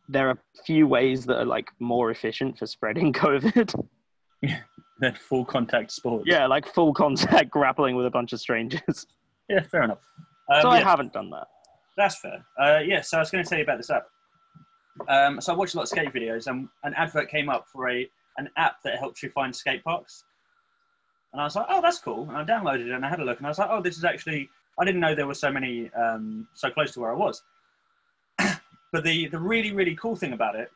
[0.07, 3.73] there are few ways that are like more efficient for spreading COVID.
[4.99, 6.25] than full contact sports.
[6.27, 9.05] yeah, like full contact grappling with a bunch of strangers.
[9.51, 10.05] Yeah, fair enough.
[10.53, 11.47] Um, so I yeah, haven't done that.
[11.97, 12.45] That's fair.
[12.61, 14.05] Uh, yeah, so I was going to tell you about this app.
[15.07, 17.89] Um, so I watched a lot of skate videos, and an advert came up for
[17.89, 20.23] a an app that helps you find skate parks.
[21.33, 22.29] And I was like, oh, that's cool.
[22.29, 23.97] And I downloaded it and I had a look, and I was like, oh, this
[23.97, 24.47] is actually.
[24.79, 27.43] I didn't know there were so many um, so close to where I was.
[28.91, 30.71] but the the really really cool thing about it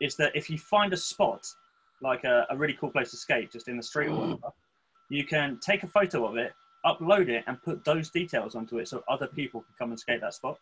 [0.00, 1.46] is that if you find a spot
[2.00, 4.52] like a, a really cool place to skate, just in the street or whatever,
[5.08, 6.52] you can take a photo of it,
[6.84, 10.20] upload it, and put those details onto it so other people can come and skate
[10.20, 10.58] that spot.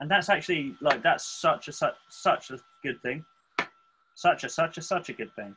[0.00, 3.24] And that's actually like that's such a such such a good thing.
[4.14, 5.56] Such a such a such a good thing.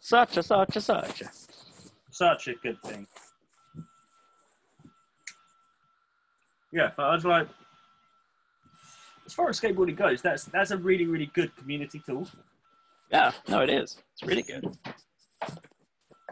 [0.00, 1.22] Such a such a such.
[1.22, 1.28] a.
[2.10, 3.06] Such a good thing.
[6.72, 7.48] Yeah, but I was like,
[9.26, 12.28] as far as skateboarding goes, that's that's a really really good community tool.
[13.10, 13.96] Yeah, no, it is.
[14.12, 14.76] It's really good.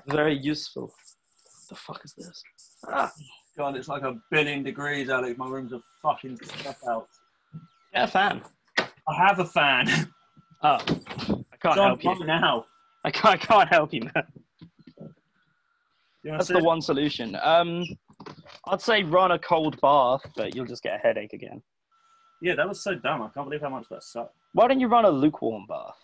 [0.09, 0.92] Very useful.
[1.68, 2.42] the fuck is this?
[2.88, 3.11] Ah,
[3.57, 5.38] God, it's like a billion degrees, Alex.
[5.38, 7.09] My room's a fucking stuff out.
[7.92, 8.42] yeah, a fan.
[8.79, 10.12] I have a fan.
[10.62, 12.27] Oh, I can't John, help you.
[12.27, 12.64] now.
[13.05, 14.27] I can't, I can't help you, man.
[16.22, 17.37] You That's the one solution.
[17.42, 17.85] Um,
[18.68, 21.62] I'd say run a cold bath, but you'll just get a headache again.
[22.42, 23.22] Yeah, that was so dumb.
[23.22, 24.35] I can't believe how much that sucked.
[24.52, 25.96] Why don't you run a lukewarm bath?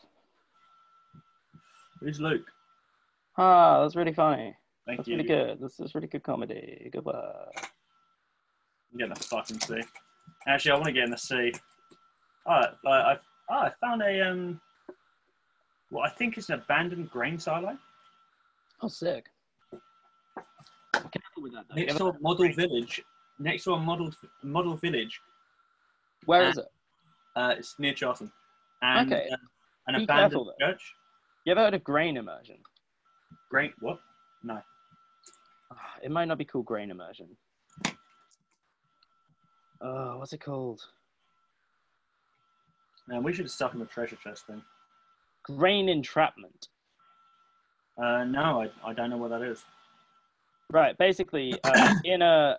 [2.00, 2.46] Who's Luke?
[3.36, 4.54] Ah, that's really funny.
[4.86, 5.16] Thank That's you.
[5.16, 5.60] really good.
[5.60, 6.90] This is really good comedy.
[6.92, 7.22] Goodbye.
[7.56, 9.82] I'm getting the fucking sea.
[10.48, 11.52] Actually, I want to get in the sea.
[12.46, 13.16] Oh, like I,
[13.50, 14.60] oh, I found a um,
[15.90, 17.78] what I think is an abandoned grain silo
[18.80, 19.26] Oh, sick.
[20.92, 21.74] Can with that, though.
[21.76, 23.02] next to a model village.
[23.38, 24.10] Next to a model
[24.42, 25.20] model village.
[26.26, 26.66] Where is it?
[27.34, 28.30] Uh, it's near Charlton.
[28.82, 29.28] And, Okay.
[29.32, 29.36] uh,
[29.88, 30.66] an Be abandoned careful, though.
[30.66, 30.94] church.
[31.44, 32.58] You ever heard of grain immersion?
[33.50, 33.72] Grain.
[33.80, 33.98] What?
[34.44, 34.60] No.
[35.72, 37.28] Ah, It might not be called grain immersion.
[39.80, 40.80] Oh, what's it called?
[43.08, 44.62] Man, we should have stuck in the treasure chest thing.
[45.42, 46.68] Grain entrapment.
[47.98, 49.64] Uh, no, I, I don't know what that is.
[50.72, 50.96] Right.
[50.96, 52.56] Basically, uh, in a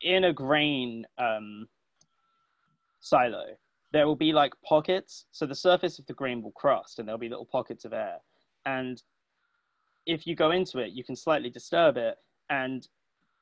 [0.00, 1.68] in a grain um,
[3.00, 3.44] silo,
[3.92, 5.26] there will be like pockets.
[5.32, 8.16] So the surface of the grain will crust, and there'll be little pockets of air.
[8.64, 9.00] And
[10.06, 12.16] if you go into it, you can slightly disturb it,
[12.48, 12.88] and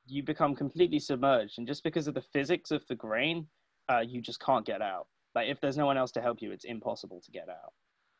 [0.05, 1.57] you become completely submerged.
[1.57, 3.47] And just because of the physics of the grain,
[3.89, 5.07] uh, you just can't get out.
[5.35, 7.71] Like if there's no one else to help you, it's impossible to get out.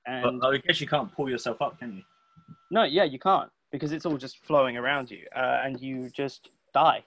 [0.08, 2.04] And But I guess you can't pull yourself up, can you?
[2.72, 6.50] no, yeah, you can't because it's all just flowing around you, uh, and you just
[6.74, 7.04] die.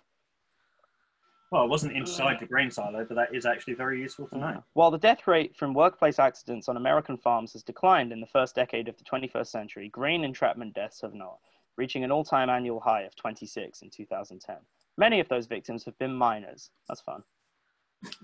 [1.50, 4.64] Well, I wasn't inside the grain silo, but that is actually very useful to know.
[4.72, 8.56] While the death rate from workplace accidents on American farms has declined in the first
[8.56, 11.38] decade of the 21st century, grain entrapment deaths have not,
[11.76, 14.56] reaching an all time annual high of 26 in 2010.
[14.96, 16.70] Many of those victims have been minors.
[16.88, 17.22] That's fun.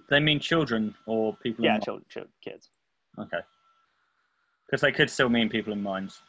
[0.09, 1.64] They mean children or people.
[1.64, 2.70] Yeah, in children, children kids.
[3.18, 3.40] Okay.
[4.66, 6.20] Because they could still mean people in mines.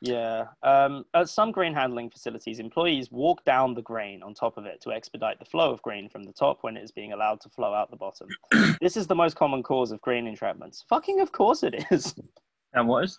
[0.00, 0.44] Yeah.
[0.62, 4.80] Um, at some grain handling facilities, employees walk down the grain on top of it
[4.82, 7.48] to expedite the flow of grain from the top when it is being allowed to
[7.48, 8.28] flow out the bottom.
[8.80, 10.84] this is the most common cause of grain entrapments.
[10.88, 12.14] Fucking, of course it is.
[12.74, 13.18] And what is?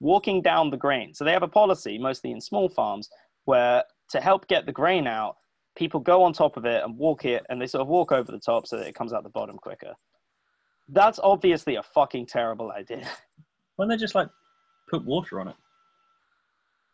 [0.00, 1.14] walking down the grain.
[1.14, 3.08] So they have a policy, mostly in small farms,
[3.44, 5.36] where to help get the grain out,
[5.76, 8.32] people go on top of it and walk it, and they sort of walk over
[8.32, 9.92] the top so that it comes out the bottom quicker.
[10.88, 13.08] That's obviously a fucking terrible idea
[13.76, 14.28] Why don't they just like
[14.90, 15.54] put water on it?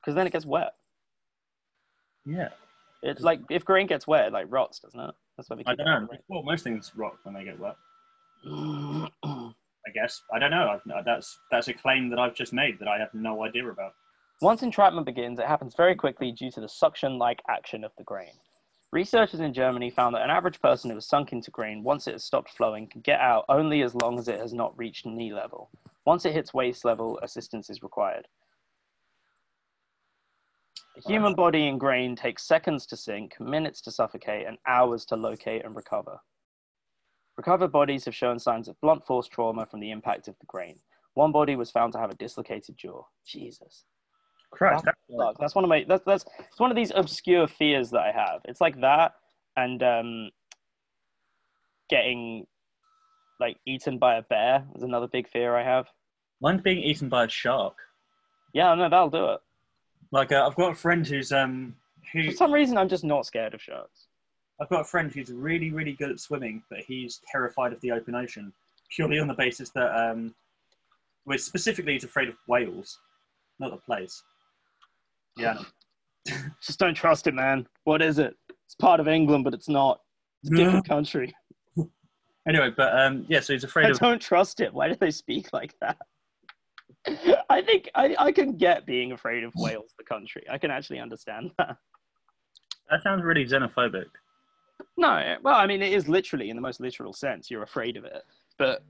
[0.07, 0.75] Because then it gets wet.
[2.25, 2.51] Yeah.
[3.03, 5.15] It's like if grain gets wet, it like rots, doesn't it?
[5.37, 6.07] That's why they I don't know.
[6.09, 7.75] the Well, most things rot when they get wet.
[8.47, 10.23] I guess.
[10.33, 10.79] I don't know.
[10.87, 13.95] I've, that's that's a claim that I've just made that I have no idea about.
[14.41, 18.05] Once entrapment begins, it happens very quickly due to the suction like action of the
[18.05, 18.33] grain.
[18.93, 22.13] Researchers in Germany found that an average person who has sunk into grain once it
[22.13, 25.33] has stopped flowing can get out only as long as it has not reached knee
[25.35, 25.71] level.
[26.05, 28.29] Once it hits waist level, assistance is required.
[30.97, 35.17] The human body in grain takes seconds to sink, minutes to suffocate, and hours to
[35.17, 36.19] locate and recover.
[37.37, 40.79] Recovered bodies have shown signs of blunt force trauma from the impact of the grain.
[41.15, 43.03] One body was found to have a dislocated jaw.
[43.27, 43.85] Jesus.
[44.51, 44.85] Christ.
[44.85, 45.37] That's, fuck.
[45.39, 48.41] that's one of my that's that's it's one of these obscure fears that I have.
[48.45, 49.13] It's like that
[49.57, 50.31] and um
[51.91, 52.47] getting
[53.39, 55.87] like eaten by a bear is another big fear I have.
[56.41, 57.77] Mine's being eaten by a shark.
[58.55, 59.41] Yeah, no, that'll do it.
[60.17, 61.77] Like uh, I've got a friend who's um
[62.11, 64.07] who For some reason I'm just not scared of sharks.
[64.59, 67.93] I've got a friend who's really really good at swimming, but he's terrified of the
[67.93, 68.51] open ocean
[68.89, 70.35] purely on the basis that um
[71.27, 72.99] well, specifically he's afraid of whales,
[73.59, 74.23] not the place.
[75.37, 75.59] Yeah.
[76.63, 77.67] Just don't trust it, man.
[77.85, 78.35] What is it?
[78.65, 80.01] It's part of England, but it's not.
[80.43, 81.35] It's a different country.
[82.49, 84.73] Anyway, but um yeah, so he's I afraid of don't trust it.
[84.73, 85.99] Why do they speak like that?
[87.51, 90.45] I think I, I can get being afraid of Wales, the country.
[90.51, 91.77] I can actually understand that.
[92.91, 94.07] that sounds really xenophobic.
[94.97, 97.51] No, well, I mean, it is literally in the most literal sense.
[97.51, 98.23] You're afraid of it,
[98.59, 98.83] but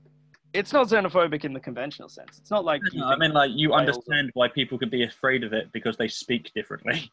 [0.53, 2.37] it's not xenophobic in the conventional sense.
[2.39, 5.43] It's not like No, I mean, like you whales understand why people could be afraid
[5.43, 7.11] of it because they speak differently.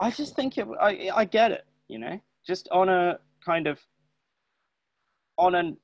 [0.00, 0.66] I just think it.
[0.80, 1.66] I I get it.
[1.88, 3.78] You know, just on a kind of
[5.38, 5.76] on an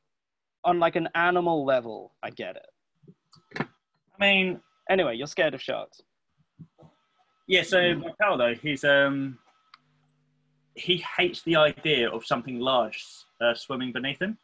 [0.65, 2.67] on like an animal level, I get it.
[4.19, 6.01] I mean, Anyway, you're scared of sharks.
[7.49, 7.63] yeah.
[7.63, 9.39] So my pal though, he's um
[10.75, 13.03] he hates the idea of something large
[13.41, 14.39] uh, swimming beneath him,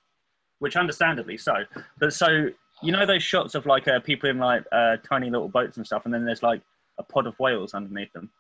[0.61, 1.55] which understandably so.
[1.99, 2.49] But so
[2.83, 5.87] you know those shots of like uh, people in like uh, tiny little boats and
[5.87, 6.63] stuff, and then there's like
[6.99, 8.31] a pod of whales underneath them.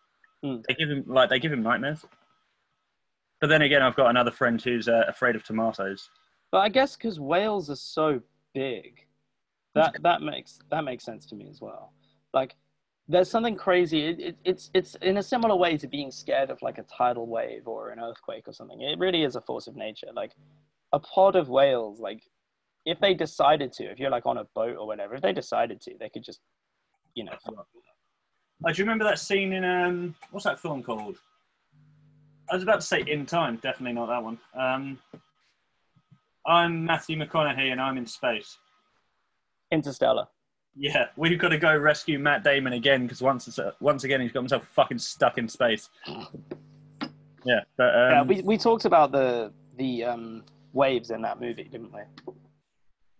[0.42, 0.56] Hmm.
[0.66, 2.04] They give him like they give him nightmares.
[3.40, 6.08] But then again, I've got another friend who's uh, afraid of tomatoes.
[6.50, 8.20] But I guess because whales are so
[8.54, 9.04] big,
[9.74, 11.92] that that makes that makes sense to me as well.
[12.34, 12.56] Like,
[13.08, 14.06] there's something crazy.
[14.06, 17.26] It, it, it's it's in a similar way to being scared of like a tidal
[17.26, 18.80] wave or an earthquake or something.
[18.80, 20.08] It really is a force of nature.
[20.14, 20.32] Like,
[20.92, 22.00] a pod of whales.
[22.00, 22.22] Like,
[22.84, 25.80] if they decided to, if you're like on a boat or whatever, if they decided
[25.82, 26.40] to, they could just,
[27.14, 27.32] you know,
[28.64, 31.16] Oh, do you remember that scene in um what's that film called?
[32.50, 34.38] I was about to say In Time, definitely not that one.
[34.54, 34.98] Um,
[36.46, 38.58] I'm Matthew McConaughey and I'm in space.
[39.72, 40.28] Interstellar.
[40.76, 44.20] Yeah, we've got to go rescue Matt Damon again because once it's, uh, once again
[44.20, 45.90] he's got himself fucking stuck in space.
[47.44, 51.64] Yeah, but um, yeah, we we talked about the the um, waves in that movie,
[51.64, 52.00] didn't we?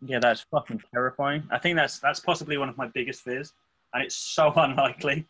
[0.04, 1.44] yeah, that's fucking terrifying.
[1.50, 3.52] I think that's that's possibly one of my biggest fears,
[3.94, 5.26] and it's so unlikely.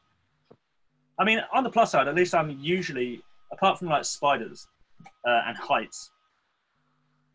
[1.19, 4.67] I mean, on the plus side, at least I'm usually, apart from like spiders
[5.27, 6.11] uh, and heights,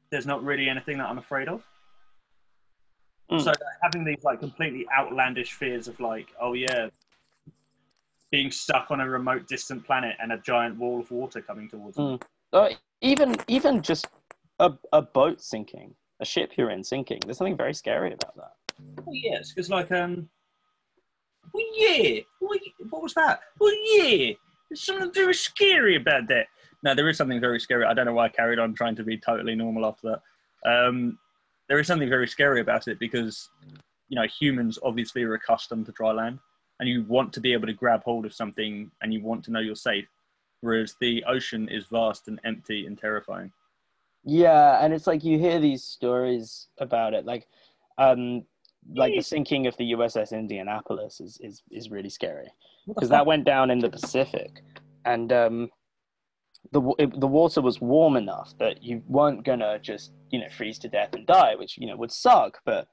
[0.09, 1.63] there's not really anything that I'm afraid of.
[3.31, 3.41] Mm.
[3.41, 3.51] So
[3.81, 6.87] having these like completely outlandish fears of like, oh yeah,
[8.31, 11.97] being stuck on a remote, distant planet and a giant wall of water coming towards.
[11.97, 12.21] Mm.
[12.53, 12.69] Uh,
[13.01, 14.07] even even just
[14.59, 17.19] a, a boat sinking, a ship you're in sinking.
[17.25, 18.53] There's something very scary about that.
[19.03, 20.29] Well, yes, because like um,
[21.53, 22.59] well, yeah, what,
[22.89, 23.41] what was that?
[23.59, 24.33] Well, yeah,
[24.69, 26.47] there's something very scary about that.
[26.83, 27.85] No, there is something very scary.
[27.85, 30.15] I don't know why I carried on trying to be totally normal after
[30.63, 30.69] that.
[30.69, 31.17] Um,
[31.67, 33.49] there is something very scary about it because
[34.09, 36.39] you know humans obviously are accustomed to dry land,
[36.79, 39.51] and you want to be able to grab hold of something, and you want to
[39.51, 40.07] know you're safe.
[40.61, 43.51] Whereas the ocean is vast and empty and terrifying.
[44.23, 47.47] Yeah, and it's like you hear these stories about it, like,
[47.97, 48.43] um,
[48.95, 52.49] like the sinking of the USS Indianapolis is is is really scary
[52.87, 54.63] because that went down in the Pacific,
[55.05, 55.69] and um,
[56.71, 60.79] the it, the water was warm enough that you weren't gonna just you know freeze
[60.79, 62.87] to death and die, which you know would suck, but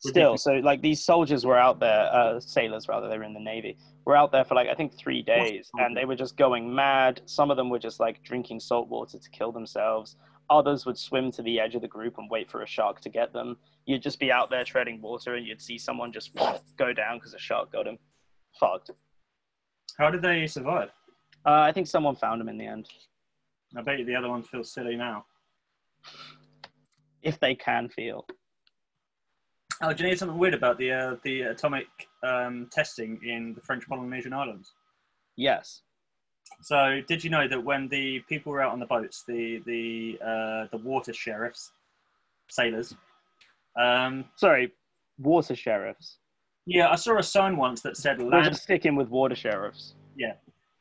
[0.00, 0.36] still.
[0.36, 3.76] So like these soldiers were out there, uh, sailors rather, they were in the navy,
[4.04, 7.20] were out there for like I think three days, and they were just going mad.
[7.26, 10.16] Some of them were just like drinking salt water to kill themselves.
[10.50, 13.10] Others would swim to the edge of the group and wait for a shark to
[13.10, 13.58] get them.
[13.84, 16.34] You'd just be out there treading water, and you'd see someone just
[16.78, 17.98] go down because a shark got him.
[18.58, 18.90] Fucked.
[19.98, 20.90] How did they survive?
[21.44, 22.88] Uh, I think someone found him in the end,
[23.76, 25.24] I bet you the other ones feel silly now.
[27.22, 28.26] if they can feel.
[29.82, 31.86] Oh, do you know something weird about the uh, the atomic
[32.22, 34.72] um, testing in the French Polynesian Islands?
[35.36, 35.82] Yes.
[36.62, 40.18] So, did you know that when the people were out on the boats, the the
[40.24, 41.72] uh, the water sheriffs,
[42.48, 42.94] sailors,
[43.78, 44.72] um, Sorry,
[45.18, 46.16] water sheriffs.
[46.66, 48.46] yeah, I saw a sign once that said We're land.
[48.46, 49.94] just sticking with water sheriffs.
[50.16, 50.32] Yeah.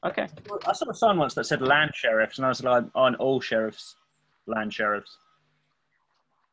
[0.08, 0.28] Okay.
[0.66, 3.42] I saw a sign once that said land sheriffs, and I was like, on all
[3.42, 3.96] sheriffs,
[4.46, 5.18] land sheriffs.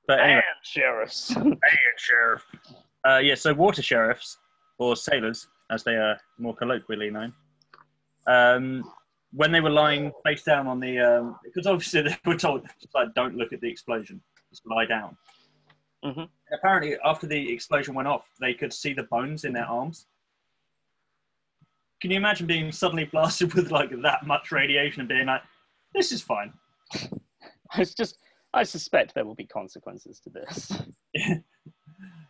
[0.07, 1.35] But anyway, And sheriffs.
[1.37, 1.59] land
[1.97, 2.43] sheriff.
[3.07, 4.39] Uh, yeah, so water sheriffs
[4.79, 7.33] or sailors, as they are more colloquially known.
[8.27, 8.91] Um,
[9.33, 12.95] when they were lying face down on the, um, because obviously they were told, just
[12.95, 15.17] like, don't look at the explosion, just lie down.
[16.05, 16.29] Mhm.
[16.53, 20.07] Apparently, after the explosion went off, they could see the bones in their arms.
[22.05, 25.41] Can you imagine being suddenly blasted with like that much radiation and being like,
[25.95, 26.53] "This is fine."
[27.79, 28.19] it's just,
[28.53, 30.73] I suspect there will be consequences to this.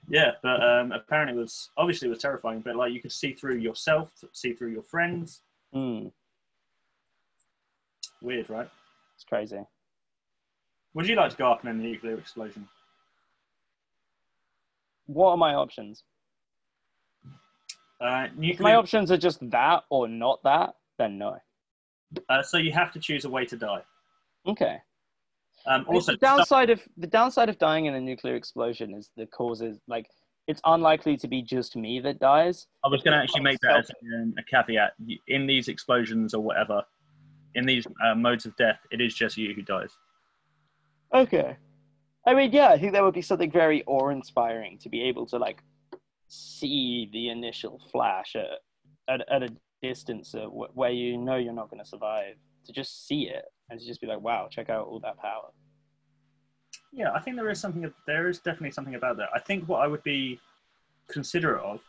[0.06, 2.60] Yeah, but um, apparently it was obviously it was terrifying.
[2.60, 5.40] But like you could see through yourself, see through your friends.
[5.72, 6.08] Hmm,
[8.20, 8.68] Weird, right?
[9.14, 9.58] it's crazy.
[10.92, 12.68] Would you like to go up in a nuclear explosion?
[15.06, 16.04] What are my options?
[18.00, 21.38] Uh, If my options are just that or not that, then no.
[22.28, 23.82] uh, so you have to choose a way to die.
[24.46, 24.78] Okay.
[25.66, 29.26] Um, Also, the downside of the downside of dying in a nuclear explosion is the
[29.26, 30.06] causes like
[30.46, 32.66] it's unlikely to be just me that dies.
[32.84, 34.92] I was going to actually make that as um, a caveat.
[35.28, 36.82] In these explosions or whatever,
[37.54, 39.90] in these uh, modes of death, it is just you who dies.
[41.14, 41.56] Okay.
[42.26, 45.38] I mean, yeah, I think that would be something very awe-inspiring to be able to
[45.38, 45.62] like
[46.28, 48.60] see the initial flash at
[49.08, 49.48] at, at a
[49.82, 52.36] distance where you know you're not going to survive.
[52.66, 55.50] To just see it and to just be like, wow, check out all that power.
[56.94, 57.92] Yeah, I think there is something.
[58.06, 59.28] There is definitely something about that.
[59.34, 60.40] I think what I would be
[61.08, 61.80] considerate of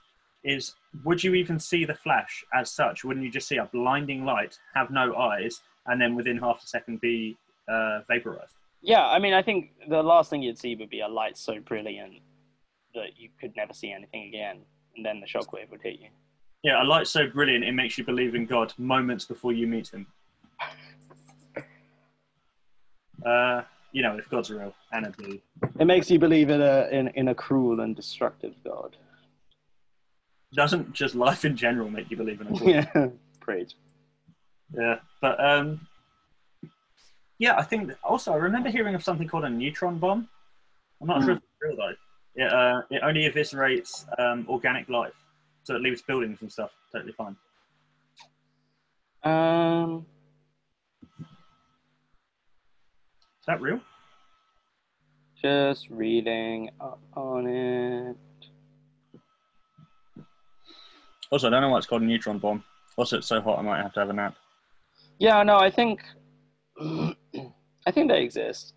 [0.44, 0.76] is
[1.06, 3.06] would you even see the flash as such?
[3.06, 6.68] Wouldn't you just see a blinding light, have no eyes, and then within half a
[6.68, 7.38] second be
[7.70, 8.56] uh, vaporized?
[8.82, 11.60] Yeah, I mean, I think the last thing you'd see would be a light so
[11.60, 12.16] brilliant
[12.96, 14.60] that you could never see anything again,
[14.96, 16.10] and then the shockwave would hit you.
[16.64, 19.90] Yeah, a light so brilliant it makes you believe in God moments before you meet
[19.90, 20.08] Him.
[23.26, 25.42] Uh, you know, if God's real and a believe.
[25.80, 28.98] It makes you believe in a in, in a cruel and destructive God.
[30.54, 32.62] Doesn't just life in general make you believe in a God?
[32.96, 33.08] yeah,
[33.40, 33.74] preach.
[34.76, 35.88] Yeah, but um,
[37.38, 40.28] yeah, I think also I remember hearing of something called a neutron bomb.
[41.02, 41.94] I'm not sure if it's real though.
[42.36, 45.14] It uh, it only eviscerates um, organic life,
[45.64, 47.36] so it leaves buildings and stuff totally fine.
[49.24, 50.06] Um,
[53.42, 53.80] Is that real?
[55.42, 58.18] just reading up on it.
[61.30, 62.64] Also, I don't know why it's called a neutron bomb.
[62.98, 64.36] Also, it's so hot I might have to have a nap.
[65.20, 66.02] Yeah, no, I think
[66.82, 68.74] I think they exist.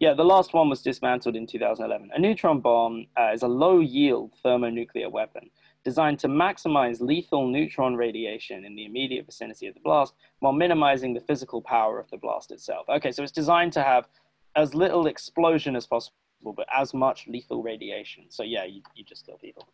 [0.00, 2.10] Yeah, the last one was dismantled in 2011.
[2.14, 5.50] A neutron bomb uh, is a low-yield thermonuclear weapon
[5.84, 11.14] designed to maximize lethal neutron radiation in the immediate vicinity of the blast while minimizing
[11.14, 12.88] the physical power of the blast itself.
[12.88, 14.08] Okay, so it's designed to have
[14.54, 16.14] as little explosion as possible,
[16.56, 18.24] but as much lethal radiation.
[18.28, 19.66] So yeah, you, you just kill people.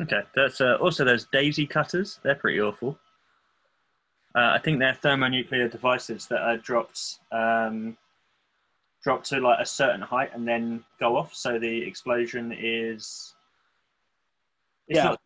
[0.00, 2.20] Okay, that's uh, also those daisy cutters.
[2.22, 2.98] They're pretty awful.
[4.36, 7.96] Uh, I think they're thermonuclear devices that are dropped um,
[9.04, 11.34] drop to like a certain height and then go off.
[11.34, 13.34] So the explosion is.
[14.88, 15.04] Yeah.
[15.04, 15.20] Not,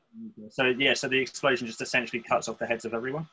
[0.51, 3.27] so yeah, so the explosion just essentially cuts off the heads of everyone.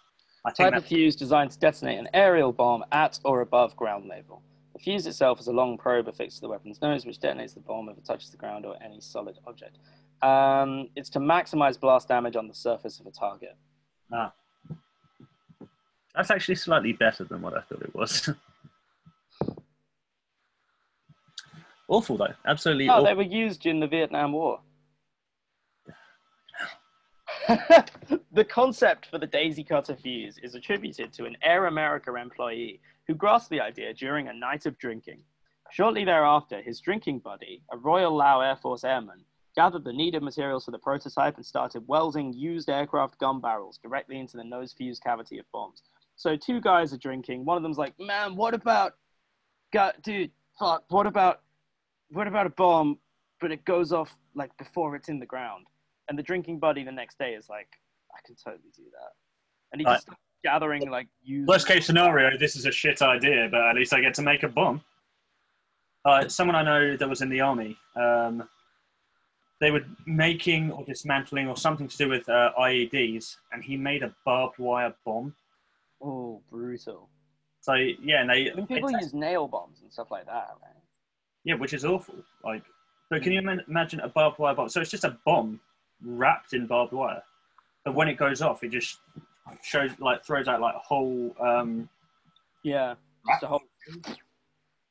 [0.46, 4.08] I think Type of fuse designed to detonate an aerial bomb at or above ground
[4.08, 4.44] level.
[4.74, 7.62] The fuse itself is a long probe affixed to the weapon's nose, which detonates the
[7.62, 9.78] bomb if it touches the ground or any solid object.
[10.22, 13.56] Um, it's to maximize blast damage on the surface of a target.
[14.14, 14.34] Ah.
[16.14, 18.30] That's actually slightly better than what I thought it was.
[21.88, 23.06] awful though, absolutely Oh, awful.
[23.06, 24.60] they were used in the Vietnam War.
[28.32, 33.14] the concept for the daisy cutter fuse is attributed to an Air America employee who
[33.14, 35.22] grasped the idea during a night of drinking.
[35.72, 39.24] Shortly thereafter, his drinking buddy, a Royal Lao Air Force airman,
[39.56, 44.20] gathered the needed materials for the prototype and started welding used aircraft gun barrels directly
[44.20, 45.82] into the nose fuse cavity of bombs.
[46.16, 47.46] So two guys are drinking.
[47.46, 48.94] One of them's like, "Man, what about,
[49.74, 51.42] God, dude, fuck, what about,
[52.12, 53.00] what about a bomb,
[53.42, 55.68] but it goes off like before it's in the ground?"
[56.08, 57.70] And the drinking buddy the next day is like,
[58.14, 59.12] "I can totally do that,"
[59.72, 61.48] and he just starts gathering like used.
[61.48, 64.44] Worst case scenario, this is a shit idea, but at least I get to make
[64.44, 64.82] a bomb.
[66.06, 68.48] Uh, someone I know that was in the army, um,
[69.60, 74.04] they were making or dismantling or something to do with uh, IEDs, and he made
[74.04, 75.36] a barbed wire bomb.
[76.02, 77.10] Oh, brutal.
[77.62, 80.85] So yeah, and they I mean, people use nail bombs and stuff like that, right?
[81.46, 82.16] Yeah, which is awful.
[82.44, 82.64] Like,
[83.10, 84.68] but can you imagine a barbed wire bomb?
[84.68, 85.62] So it's just a bomb
[86.04, 87.24] wrapped in barbed wire,
[87.86, 89.00] and when it goes off, it just
[89.64, 91.88] shows like throws out like a whole um,
[92.64, 92.96] Yeah,
[93.30, 93.62] just a whole.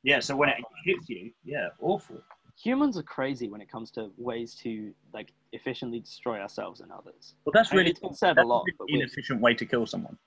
[0.03, 0.19] yeah.
[0.19, 2.17] So when it hits you, yeah, awful.
[2.63, 7.35] Humans are crazy when it comes to ways to like efficiently destroy ourselves and others.
[7.43, 9.53] Well, that's I mean, really it's been said a lot, a but really inefficient way
[9.55, 10.17] to kill someone.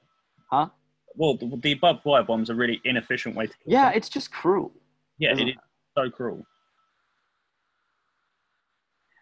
[0.53, 0.69] Huh?
[1.15, 3.97] Well, the, the barbed wire bomb's a really inefficient way to kill yeah, someone.
[3.97, 4.73] it's just cruel.
[5.19, 5.55] yeah, it is
[5.99, 6.47] so cruel.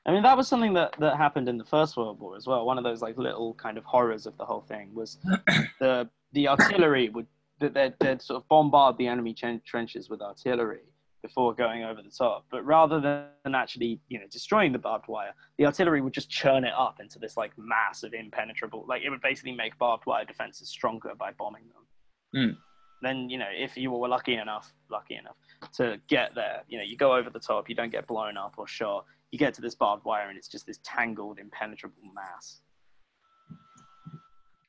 [0.05, 2.65] I mean, that was something that, that happened in the First World War as well.
[2.65, 5.19] One of those like little kind of horrors of the whole thing was
[5.81, 7.27] the the artillery would
[7.61, 10.85] that they'd, they'd sort of bombard the enemy trenches with artillery
[11.23, 12.45] before going over the top.
[12.51, 16.65] But rather than actually you know destroying the barbed wire, the artillery would just churn
[16.65, 18.85] it up into this like mass of impenetrable.
[18.89, 22.51] Like it would basically make barbed wire defenses stronger by bombing them.
[22.51, 22.57] Mm.
[23.03, 25.37] Then you know if you were lucky enough, lucky enough
[25.75, 28.55] to get there, you know you go over the top, you don't get blown up
[28.57, 32.61] or shot you get to this barbed wire and it's just this tangled, impenetrable mass.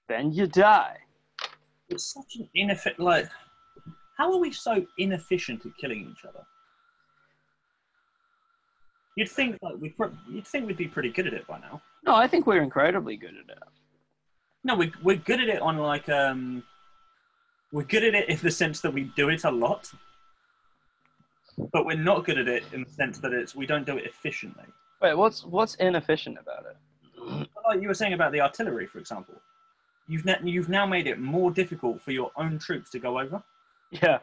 [0.10, 0.98] Then you die.
[1.90, 3.00] It's such an inefficient.
[3.00, 3.30] Like,
[4.18, 6.44] how are we so inefficient at killing each other?
[9.16, 11.82] You'd think like we would you'd think we'd be pretty good at it by now.
[12.06, 13.64] No, I think we're incredibly good at it.
[14.64, 16.64] No, we we're good at it on like um,
[17.72, 19.92] we're good at it in the sense that we do it a lot,
[21.72, 24.06] but we're not good at it in the sense that it's we don't do it
[24.06, 24.66] efficiently.
[25.02, 27.48] Wait, what's what's inefficient about it?
[27.68, 29.36] Like you were saying about the artillery, for example,
[30.08, 33.44] you've ne- you've now made it more difficult for your own troops to go over.
[33.92, 34.20] Yeah.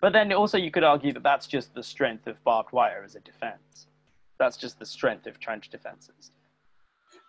[0.00, 3.14] But then also you could argue that that's just the strength of barbed wire as
[3.14, 3.86] a defense.
[4.38, 6.32] That's just the strength of trench defenses.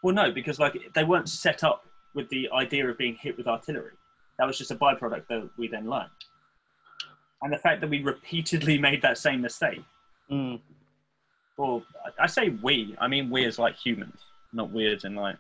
[0.03, 3.47] Well, no, because like they weren't set up with the idea of being hit with
[3.47, 3.93] artillery.
[4.38, 6.09] That was just a byproduct that we then learned.
[7.41, 9.81] And the fact that we repeatedly made that same mistake.
[10.31, 10.59] Mm.
[11.57, 11.83] Well,
[12.19, 12.95] I- say we.
[12.99, 14.19] I mean we as like humans,
[14.53, 15.38] not we as in like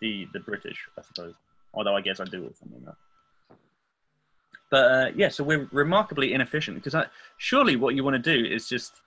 [0.00, 1.34] the the British, I suppose.
[1.74, 2.94] Although I guess I do also mean that.
[4.70, 8.46] But uh, yeah, so we're remarkably inefficient because I, surely what you want to do
[8.46, 9.02] is just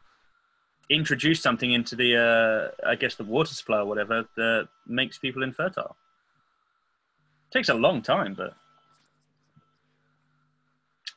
[0.91, 5.41] introduce something into the, uh, I guess, the water supply or whatever that makes people
[5.41, 5.95] infertile.
[7.51, 8.55] Takes a long time, but.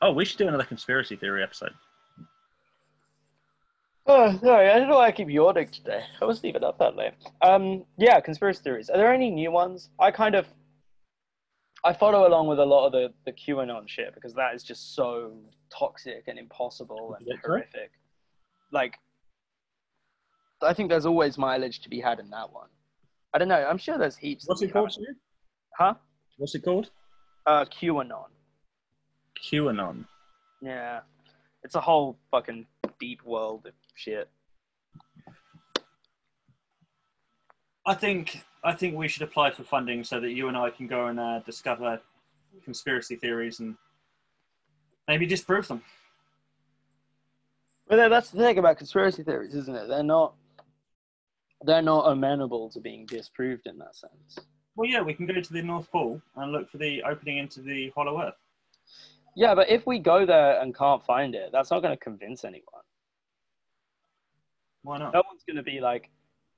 [0.01, 1.73] Oh, we should do another conspiracy theory episode.
[4.11, 6.03] Oh, sorry, I don't know why I keep yawning today.
[6.19, 7.13] I wasn't even up that late.
[7.43, 8.89] Um, yeah, conspiracy theories.
[8.89, 9.89] Are there any new ones?
[9.99, 10.47] I kind of,
[11.83, 14.95] I follow along with a lot of the the QAnon shit because that is just
[14.95, 15.37] so
[15.69, 17.45] toxic and impossible and correct.
[17.45, 17.91] horrific.
[18.71, 18.95] Like,
[20.61, 22.69] I think there's always mileage to be had in that one.
[23.33, 23.63] I don't know.
[23.63, 24.47] I'm sure there's heaps.
[24.47, 24.97] What's it called?
[25.77, 25.93] Huh?
[26.39, 26.89] What's it called?
[27.45, 28.29] Uh, QAnon.
[29.43, 30.05] QAnon.
[30.61, 31.01] Yeah,
[31.63, 32.65] it's a whole fucking
[32.97, 34.29] deep world of shit.
[37.85, 40.87] I think I think we should apply for funding so that you and I can
[40.87, 41.99] go and uh, discover
[42.63, 43.75] conspiracy theories and
[45.09, 45.81] maybe disprove them.
[47.89, 49.87] Well, that's the thing about conspiracy theories, isn't it?
[49.89, 50.35] They're not
[51.65, 54.39] they're not amenable to being disproved in that sense.
[54.75, 57.61] Well, yeah, we can go to the North Pole and look for the opening into
[57.61, 58.35] the Hollow Earth.
[59.35, 62.43] Yeah, but if we go there and can't find it, that's not going to convince
[62.43, 62.83] anyone.
[64.83, 65.13] Why not?
[65.13, 66.09] No one's going to be like,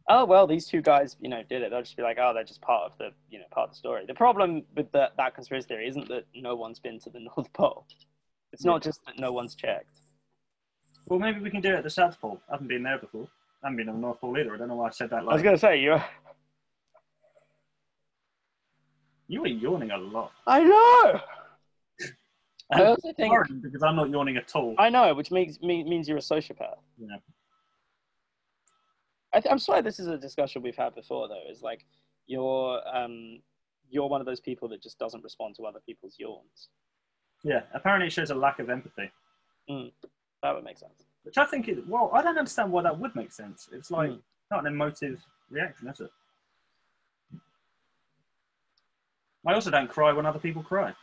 [0.08, 2.44] "Oh, well, these two guys, you know, did it." They'll just be like, "Oh, they're
[2.44, 5.36] just part of the, you know, part of the story." The problem with that that
[5.36, 7.86] conspiracy theory isn't that no one's been to the North Pole.
[8.54, 9.98] It's not just that no one's checked.
[11.08, 12.40] Well, maybe we can do it at the South Pole.
[12.50, 13.28] I haven't been there before.
[13.64, 14.54] I haven't been to the North Pole either.
[14.54, 15.22] I don't know why I said that.
[15.22, 15.98] I was going to say you.
[19.32, 20.34] You were yawning a lot.
[20.46, 21.20] I know.
[22.74, 24.76] I And also think Sorry, because I'm not yawning at all.
[24.78, 26.76] I know, which means me, means you're a sociopath.
[26.98, 27.16] Yeah.
[29.34, 31.44] I th- I'm sorry, this is a discussion we've had before, though.
[31.50, 31.86] Is like
[32.28, 33.42] you're um
[33.90, 36.70] you're one of those people that just doesn't respond to other people's yawns.
[37.44, 37.62] Yeah.
[37.74, 39.10] Apparently, it shows a lack of empathy,
[39.70, 41.06] That would make sense.
[41.24, 42.12] which I think is well.
[42.14, 43.70] I don't understand why that would make sense.
[43.72, 44.18] It's like Hmm.
[44.52, 46.12] not an emotive reaction, is it?
[49.46, 50.94] I also don't cry when other people cry.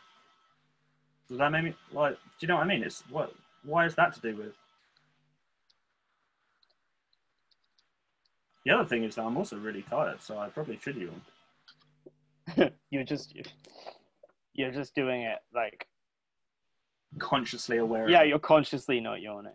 [1.27, 2.13] Does that make me like?
[2.13, 2.83] Do you know what I mean?
[2.83, 3.33] It's what?
[3.63, 4.53] Why is that to do with?
[8.65, 12.71] The other thing is that I'm also really tired, so I probably should yawn.
[12.89, 13.35] you're just
[14.53, 15.87] you're just doing it like
[17.17, 18.03] Consciously aware.
[18.05, 19.51] of yeah, you're consciously not yawning.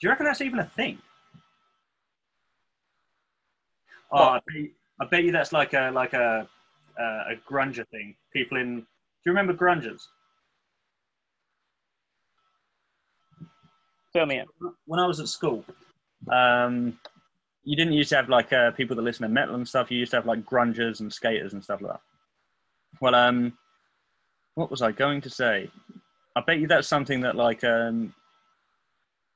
[0.00, 0.98] Do you reckon that's even a thing?
[4.10, 4.42] Oh, What?
[4.48, 4.70] Ah, you,
[5.02, 6.48] I bet you that's like a like a
[6.96, 8.14] uh, a grunger thing.
[8.32, 8.76] People in.
[8.76, 8.84] Do
[9.26, 10.02] you remember grungers?
[14.12, 14.46] Fill me in.
[14.86, 15.64] When I was at school,
[16.30, 16.96] um,
[17.64, 19.90] you didn't used to have like uh, people that listen to metal and stuff.
[19.90, 22.00] You used to have like grungers and skaters and stuff like that.
[23.00, 23.58] Well, um,
[24.54, 25.68] what was I going to say?
[26.36, 28.14] I bet you that's something that like um,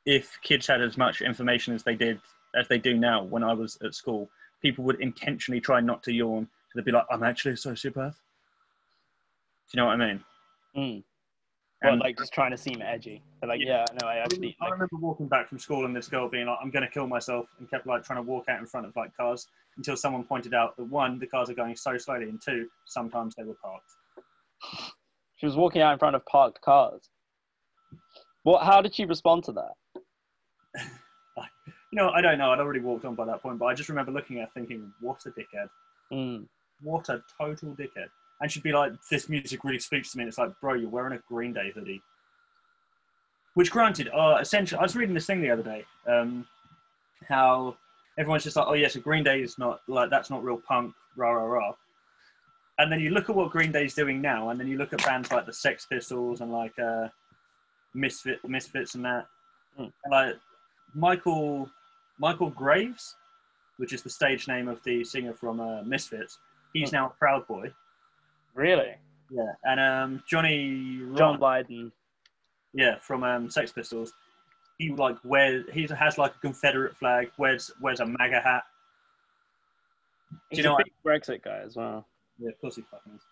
[0.04, 2.20] if kids had as much information as they did
[2.54, 4.30] as they do now when I was at school,
[4.62, 6.48] people would intentionally try not to yawn.
[6.68, 10.24] So they'd be like, "I'm actually a sociopath." Do you know what I mean?
[10.76, 11.04] Mm.
[11.82, 13.22] Well, And- like just trying to seem edgy.
[13.40, 14.56] But like, yeah, no, I actually.
[14.60, 16.90] I Like, remember walking back from school and this girl being like, "I'm going to
[16.90, 19.46] kill myself," and kept like trying to walk out in front of like cars
[19.76, 23.34] until someone pointed out that one, the cars are going so slowly, and two, sometimes
[23.34, 23.90] they were parked.
[25.36, 27.10] she was walking out in front of parked cars.
[28.44, 28.64] What?
[28.64, 29.72] How did she respond to that?
[31.90, 32.50] You know, I don't know.
[32.52, 35.24] I'd already walked on by that point, but I just remember looking at thinking, "What
[35.26, 35.68] a dickhead!
[36.12, 36.46] Mm.
[36.82, 38.08] What a total dickhead!"
[38.40, 40.90] And she'd be like, "This music really speaks to me." And it's like, "Bro, you're
[40.90, 42.02] wearing a Green Day hoodie."
[43.54, 44.78] Which, granted, are essentially.
[44.78, 45.84] I was reading this thing the other day.
[46.06, 46.46] Um,
[47.28, 47.76] how
[48.18, 50.94] everyone's just like, "Oh yes, a Green Day is not like that's not real punk."
[51.16, 51.72] Rah rah rah.
[52.78, 55.02] And then you look at what Green Day's doing now, and then you look at
[55.02, 57.08] bands like the Sex Pistols and like uh,
[57.94, 59.26] Misfit, Misfits and that,
[59.78, 59.92] Mm.
[60.04, 60.36] and like
[60.96, 61.70] Michael
[62.18, 63.14] Michael Graves,
[63.76, 66.38] which is the stage name of the singer from uh, Misfits.
[66.72, 66.94] He's Mm.
[66.94, 67.72] now a Proud Boy.
[68.54, 68.94] Really?
[69.30, 71.92] Yeah, and um, Johnny Ron, John Lydon.
[72.72, 74.12] yeah, from um, Sex Pistols.
[74.78, 78.62] He like wears he has like a Confederate flag, wears wears a MAGA hat.
[80.50, 82.06] He's you know a big Brexit guy as well.
[82.38, 83.22] Yeah, of course he fucking is.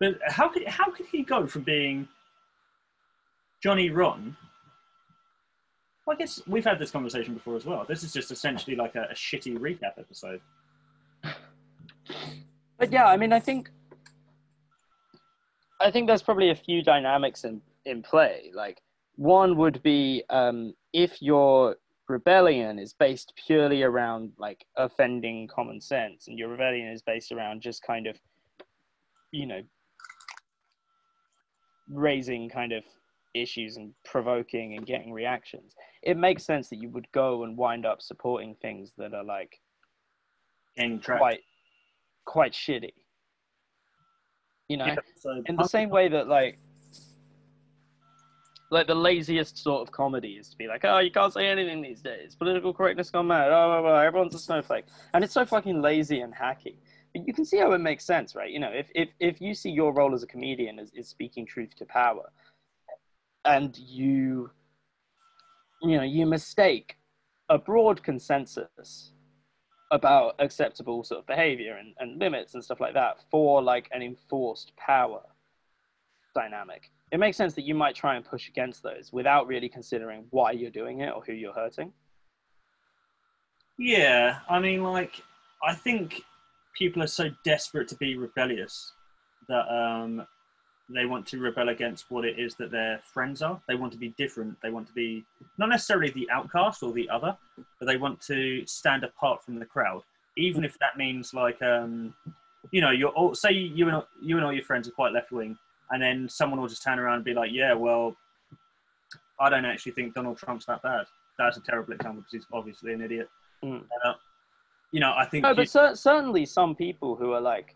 [0.00, 2.08] But how could how could he go from being
[3.62, 4.36] Johnny Rotten?
[6.06, 7.84] Well, I guess we've had this conversation before as well.
[7.88, 10.40] This is just essentially like a, a shitty recap episode.
[12.78, 13.70] But yeah, I mean, I think,
[15.80, 18.50] I think there's probably a few dynamics in in play.
[18.54, 18.82] Like
[19.16, 21.76] one would be um, if your
[22.08, 27.62] rebellion is based purely around like offending common sense, and your rebellion is based around
[27.62, 28.16] just kind of,
[29.32, 29.60] you know,
[31.88, 32.84] raising kind of
[33.40, 35.74] issues and provoking and getting reactions.
[36.02, 39.60] It makes sense that you would go and wind up supporting things that are like
[41.00, 41.18] track.
[41.18, 41.40] quite
[42.24, 42.92] quite shitty.
[44.68, 46.58] You know, Yeah, so in the same way that like
[48.70, 51.80] like the laziest sort of comedy is to be like, oh, you can't say anything
[51.82, 52.34] these days.
[52.34, 53.48] Political correctness gone mad.
[53.48, 56.76] Oh, blah, blah, everyone's a snowflake, and it's so fucking lazy and hacky.
[57.14, 58.50] But you can see how it makes sense, right?
[58.50, 61.46] You know, if if if you see your role as a comedian as is speaking
[61.46, 62.30] truth to power,
[63.46, 64.50] and you
[65.82, 66.96] you know you mistake
[67.48, 69.12] a broad consensus
[69.92, 74.02] about acceptable sort of behavior and, and limits and stuff like that for like an
[74.02, 75.22] enforced power
[76.34, 76.90] dynamic.
[77.12, 80.50] It makes sense that you might try and push against those without really considering why
[80.50, 81.92] you're doing it or who you're hurting.
[83.78, 85.22] Yeah, I mean, like,
[85.62, 86.22] I think
[86.76, 88.92] people are so desperate to be rebellious
[89.48, 90.26] that um,
[90.88, 93.60] they want to rebel against what it is that their friends are.
[93.66, 94.56] They want to be different.
[94.62, 95.24] They want to be
[95.58, 97.36] not necessarily the outcast or the other,
[97.78, 100.02] but they want to stand apart from the crowd,
[100.36, 102.14] even if that means like, um,
[102.70, 105.32] you know, you're all say you and you and all your friends are quite left
[105.32, 105.56] wing,
[105.90, 108.16] and then someone will just turn around and be like, "Yeah, well,
[109.40, 111.06] I don't actually think Donald Trump's that bad."
[111.38, 113.28] That's a terrible example because he's obviously an idiot.
[113.62, 113.84] Mm.
[114.04, 114.14] Uh,
[114.92, 117.74] you know, I think No, you- but cer- certainly some people who are like,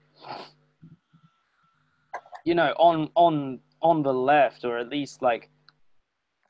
[2.45, 5.51] you know, on on on the left, or at least like,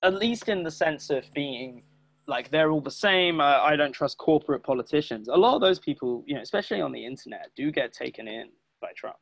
[0.03, 1.83] at least in the sense of being
[2.27, 3.41] like they're all the same.
[3.41, 5.29] Uh, I don't trust corporate politicians.
[5.29, 8.51] A lot of those people, you know, especially on the internet, do get taken in
[8.81, 9.17] by Trump.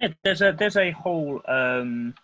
[0.00, 2.14] Yeah, there's a there's a whole um,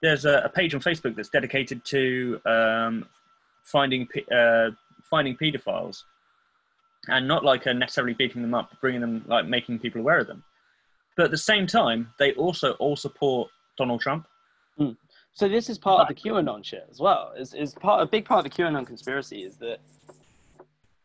[0.00, 3.06] there's a, a page on Facebook that's dedicated to um,
[3.64, 4.70] finding uh,
[5.02, 6.04] finding paedophiles,
[7.08, 10.44] and not like necessarily beating them up, bringing them like making people aware of them.
[11.18, 14.28] But at the same time, they also all support Donald Trump.
[14.78, 14.92] Hmm.
[15.32, 17.32] So this is part of the QAnon shit as well.
[17.36, 19.80] Is is part a big part of the QAnon conspiracy is that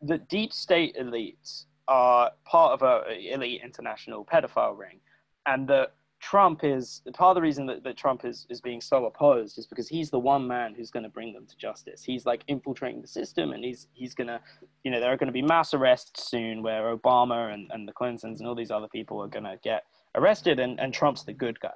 [0.03, 4.99] the deep state elites are part of a elite international pedophile ring,
[5.47, 9.05] and that Trump is part of the reason that, that Trump is, is being so
[9.05, 12.03] opposed is because he's the one man who's going to bring them to justice.
[12.03, 14.41] He's like infiltrating the system, and he's he's gonna,
[14.83, 17.93] you know, there are going to be mass arrests soon where Obama and, and the
[17.93, 19.85] Clintons and all these other people are going to get
[20.15, 21.73] arrested, and, and Trump's the good guy.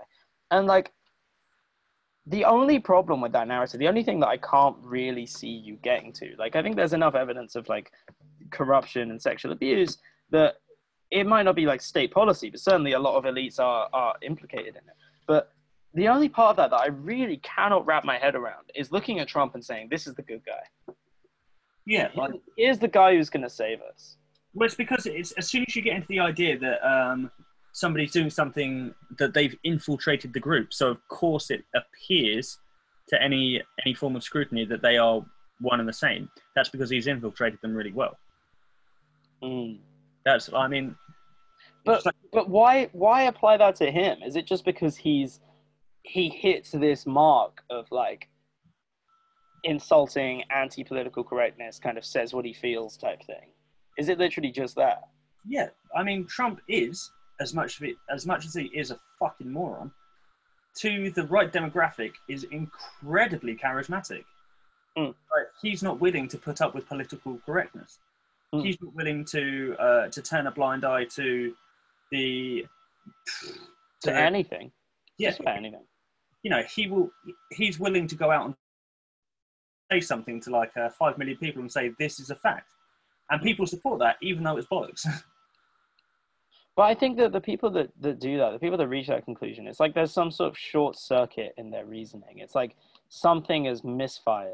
[0.51, 0.91] And like
[2.25, 5.77] the only problem with that narrative, the only thing that I can't really see you
[5.81, 7.91] getting to, like I think there's enough evidence of like
[8.51, 9.97] corruption and sexual abuse
[10.31, 10.55] that
[11.09, 14.15] it might not be like state policy, but certainly a lot of elites are are
[14.21, 14.95] implicated in it.
[15.25, 15.51] But
[15.93, 19.19] the only part of that that I really cannot wrap my head around is looking
[19.19, 20.93] at Trump and saying, "This is the good guy.
[21.85, 24.17] Yeah, like Here's the guy who's going to save us."
[24.53, 27.31] Well, it's because it's as soon as you get into the idea that um,
[27.77, 32.57] somebody's doing something that they've infiltrated the group, so of course it appears
[33.09, 35.23] to any any form of scrutiny that they are
[35.61, 36.27] one and the same.
[36.55, 38.17] That's because he's infiltrated them really well.
[39.43, 39.77] Mm.
[40.25, 40.95] That's I mean,
[41.85, 44.23] But like- but why why apply that to him?
[44.23, 45.39] Is it just because he's
[46.01, 48.27] he hits this mark of like
[49.63, 53.51] insulting anti-political correctness, kind of says what he feels type thing?
[53.99, 55.01] Is it literally just that?
[55.47, 58.99] yeah, I mean Trump is as much of it as much as he is a
[59.19, 59.91] fucking moron.
[60.81, 64.23] To the right demographic, is incredibly charismatic.
[64.95, 65.15] Mm.
[65.29, 67.97] But he's not willing to put up with political correctness.
[68.53, 68.63] Mm.
[68.63, 71.53] He's not willing to uh, to turn a blind eye to
[72.11, 72.65] the
[74.03, 74.71] To the- anything?
[75.17, 75.83] yeah, Just about anything.
[76.43, 77.09] you know, he will.
[77.51, 78.55] He's willing to go out and
[79.91, 82.69] say something to like uh, five million people and say this is a fact,
[83.31, 85.07] and people support that even though it's bollocks.
[86.77, 89.25] But I think that the people that, that do that, the people that reach that
[89.25, 92.37] conclusion, it's like there's some sort of short circuit in their reasoning.
[92.37, 92.75] It's like
[93.09, 94.51] something is misfired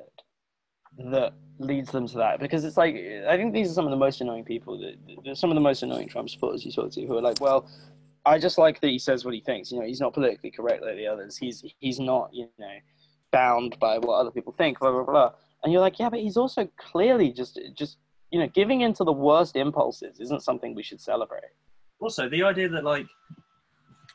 [1.12, 2.40] that leads them to that.
[2.40, 2.96] Because it's like,
[3.28, 4.96] I think these are some of the most annoying people, that,
[5.26, 7.68] that- some of the most annoying Trump supporters you talk to who are like, well,
[8.26, 9.70] I just like that he says what he thinks.
[9.70, 11.36] You know, he's not politically correct like the others.
[11.36, 12.78] He's, he's not, you know,
[13.34, 15.32] bound by what other people think, blah, blah, blah.
[15.62, 17.98] And you're like, yeah, but he's also clearly just, just,
[18.32, 21.52] you know, giving into the worst impulses isn't something we should celebrate.
[22.04, 23.08] Also, the idea that like,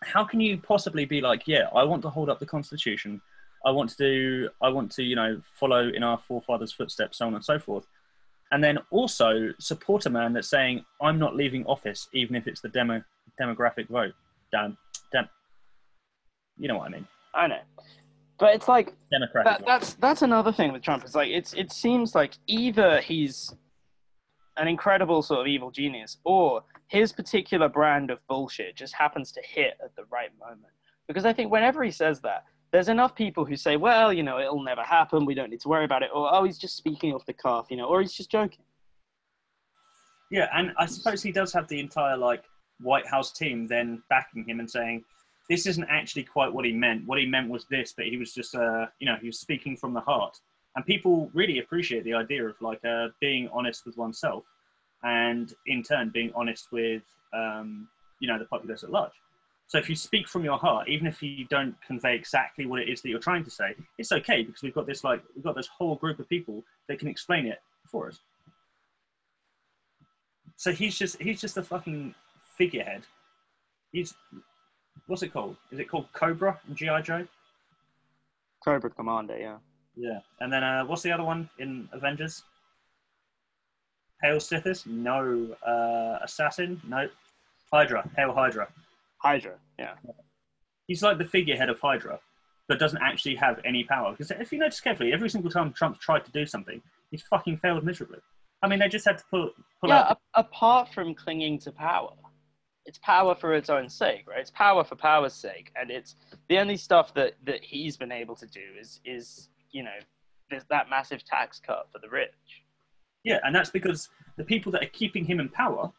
[0.02, 3.20] how can you possibly be like, yeah, I want to hold up the Constitution,
[3.64, 7.26] I want to do, I want to, you know, follow in our forefathers' footsteps, so
[7.26, 7.86] on and so forth,
[8.52, 12.60] and then also support a man that's saying, I'm not leaving office, even if it's
[12.60, 13.02] the demo
[13.40, 14.14] demographic vote.
[14.52, 14.76] Damn,
[15.12, 15.28] damn.
[16.58, 17.06] You know what I mean?
[17.34, 17.60] I know.
[18.38, 19.58] But it's like Democratic.
[19.58, 21.04] that, that's that's another thing with Trump.
[21.04, 23.52] It's like it's it seems like either he's
[24.56, 29.42] an incredible sort of evil genius, or his particular brand of bullshit just happens to
[29.42, 30.72] hit at the right moment.
[31.06, 34.38] Because I think whenever he says that, there's enough people who say, "Well, you know,
[34.38, 35.24] it'll never happen.
[35.24, 37.66] We don't need to worry about it," or "Oh, he's just speaking off the cuff,"
[37.70, 38.64] you know, or he's just joking.
[40.30, 42.44] Yeah, and I suppose he does have the entire like
[42.80, 45.04] White House team then backing him and saying,
[45.48, 47.06] "This isn't actually quite what he meant.
[47.06, 49.76] What he meant was this, but he was just, uh, you know, he was speaking
[49.76, 50.38] from the heart."
[50.76, 54.44] And people really appreciate the idea of like uh, being honest with oneself,
[55.02, 57.88] and in turn being honest with, um,
[58.20, 59.12] you know, the populace at large.
[59.68, 62.88] So if you speak from your heart, even if you don't convey exactly what it
[62.88, 65.56] is that you're trying to say, it's okay because we've got this like we've got
[65.56, 68.18] this whole group of people that can explain it for us.
[70.56, 72.14] So he's just he's just a fucking
[72.56, 73.02] figurehead.
[73.92, 74.14] He's
[75.06, 75.56] what's it called?
[75.70, 77.26] Is it called Cobra in GI Joe?
[78.64, 79.58] Cobra Commander, yeah.
[79.96, 80.20] Yeah.
[80.40, 82.42] And then uh, what's the other one in Avengers?
[84.22, 84.86] Hail Stithis?
[84.86, 85.54] No.
[85.66, 86.80] Uh, Assassin?
[86.86, 87.08] No.
[87.72, 88.08] Hydra.
[88.16, 88.68] Hail Hydra.
[89.18, 89.94] Hydra, yeah.
[90.86, 92.20] He's like the figurehead of Hydra,
[92.68, 94.12] but doesn't actually have any power.
[94.12, 97.58] Because if you notice carefully, every single time Trump's tried to do something, he's fucking
[97.58, 98.18] failed miserably.
[98.62, 99.50] I mean, they just had to pull,
[99.80, 100.18] pull yeah, out.
[100.34, 102.12] a- apart from clinging to power,
[102.86, 104.40] it's power for its own sake, right?
[104.40, 106.16] It's power for power's sake, and it's
[106.48, 109.98] the only stuff that that he's been able to do is is you know
[110.48, 112.30] there's that massive tax cut for the rich.
[113.28, 114.08] Yeah, and that's because
[114.38, 115.92] the people that are keeping him in power,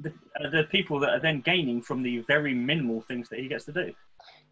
[0.00, 3.46] the, are the people that are then gaining from the very minimal things that he
[3.46, 3.92] gets to do.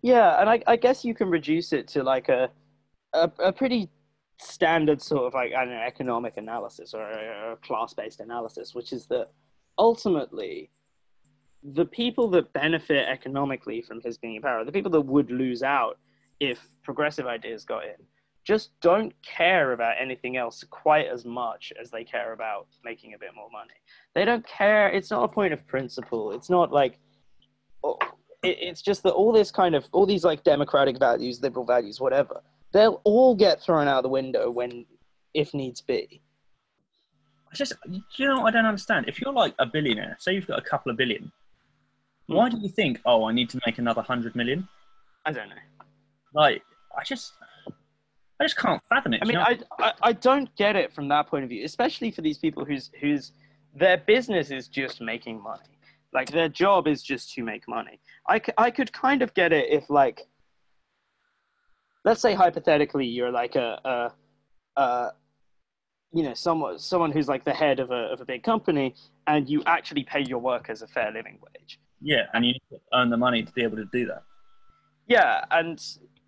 [0.00, 2.48] Yeah, and I, I guess you can reduce it to like a,
[3.12, 3.90] a, a pretty
[4.40, 9.26] standard sort of like know economic analysis or a, a class-based analysis, which is that
[9.78, 10.70] ultimately
[11.64, 15.64] the people that benefit economically from his being in power, the people that would lose
[15.64, 15.98] out
[16.38, 17.96] if progressive ideas got in,
[18.48, 23.18] just don't care about anything else quite as much as they care about making a
[23.18, 23.74] bit more money.
[24.14, 24.88] They don't care.
[24.88, 26.32] It's not a point of principle.
[26.32, 26.98] It's not like,
[27.84, 27.98] oh,
[28.42, 32.40] it's just that all this kind of, all these like democratic values, liberal values, whatever,
[32.72, 34.86] they'll all get thrown out the window when,
[35.34, 36.22] if needs be.
[37.52, 37.74] I just,
[38.16, 39.10] you know, I don't understand.
[39.10, 41.30] If you're like a billionaire, say you've got a couple of billion,
[42.26, 42.34] hmm.
[42.34, 44.66] why do you think, oh, I need to make another hundred million?
[45.26, 45.56] I don't know.
[46.32, 46.62] Like,
[46.98, 47.34] I just,
[48.40, 49.20] I just can't fathom it.
[49.22, 49.64] I mean, you know?
[49.80, 52.64] I, I I don't get it from that point of view, especially for these people
[52.64, 53.32] whose whose
[53.74, 55.62] their business is just making money.
[56.12, 58.00] Like their job is just to make money.
[58.26, 60.26] I, c- I could kind of get it if like,
[62.04, 63.78] let's say hypothetically you're like a,
[64.76, 65.12] a, a
[66.12, 68.94] you know someone someone who's like the head of a of a big company
[69.26, 71.78] and you actually pay your workers a fair living wage.
[72.00, 74.22] yeah, and you need to earn the money to be able to do that.
[75.06, 75.78] Yeah, and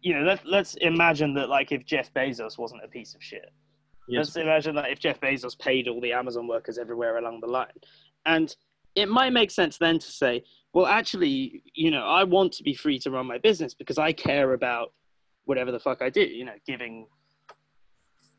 [0.03, 3.51] you know let let's imagine that like if Jeff Bezos wasn't a piece of shit.
[4.09, 7.69] Let's imagine that if Jeff Bezos paid all the Amazon workers everywhere along the line.
[8.27, 8.55] And
[8.97, 10.43] it might make sense then to say,
[10.73, 14.13] well, actually, you know, I want to be free to run my business because I
[14.13, 14.93] care about
[15.45, 17.07] whatever the fuck I do, you know, giving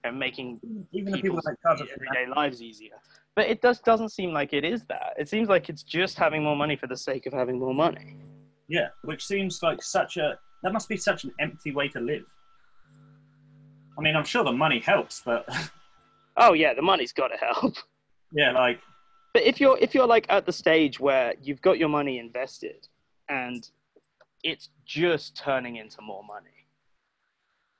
[0.03, 0.59] and making
[0.91, 2.95] Even the people people's that everyday lives easier.
[3.35, 5.13] But it just doesn't seem like it is that.
[5.17, 8.17] It seems like it's just having more money for the sake of having more money.
[8.67, 12.25] yeah, which seems like such a that must be such an empty way to live.
[13.97, 15.47] I mean, I'm sure the money helps, but
[16.37, 17.75] Oh yeah, the money's got to help.
[18.31, 18.79] yeah, like
[19.33, 22.87] But if you're if you're like at the stage where you've got your money invested
[23.29, 23.69] and
[24.43, 26.67] it's just turning into more money,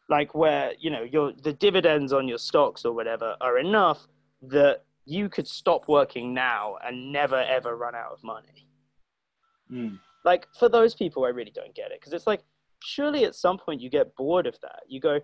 [0.10, 4.08] like where you know your the dividends on your stocks or whatever are enough
[4.42, 8.68] that you could stop working now and never ever run out of money.
[9.72, 12.44] mm, Like for those people, I really don't get it because it's like
[12.84, 14.82] surely at some point you get bored of that.
[14.88, 15.20] You go,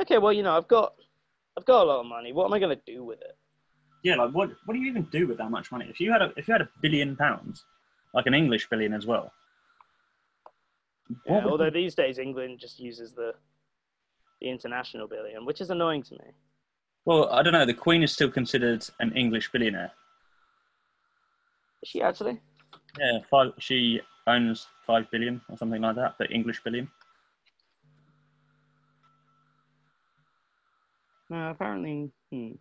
[0.00, 0.94] okay, well you know I've got
[1.56, 2.32] I've got a lot of money.
[2.32, 3.36] What am I going to do with it?
[4.04, 5.86] yeah, like what what do you even do with that much money?
[5.88, 7.64] If you had a if you had a billion pounds,
[8.14, 9.30] like an English billion as well.
[11.26, 13.34] Yeah, although you- these days England just uses the
[14.40, 16.32] the international billion, which is annoying to me.
[17.04, 17.64] well, I don't know.
[17.66, 19.92] The Queen is still considered an English billionaire.
[21.82, 22.40] Is she actually?
[22.98, 23.52] Yeah, five.
[23.58, 26.14] She owns five billion or something like that.
[26.18, 26.88] but English billion.
[31.30, 32.10] No, apparently.
[32.30, 32.52] Hmm.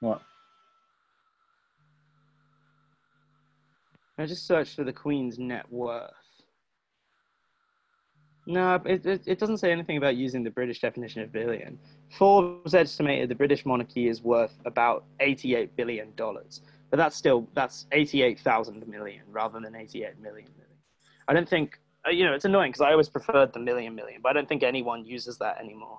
[0.00, 0.20] What?
[4.18, 6.12] I just searched for the Queen's net worth.
[8.46, 11.78] No, it, it, it doesn't say anything about using the British definition of billion.
[12.10, 16.12] Forbes estimated the British monarchy is worth about $88 billion.
[16.16, 20.67] But that's still, that's 88,000 million rather than 88 million million.
[21.28, 24.20] I don't think, uh, you know, it's annoying because I always preferred the million million,
[24.22, 25.98] but I don't think anyone uses that anymore.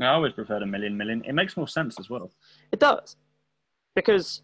[0.00, 1.24] I always preferred a million million.
[1.24, 2.32] It makes more sense as well.
[2.72, 3.16] It does.
[3.94, 4.42] Because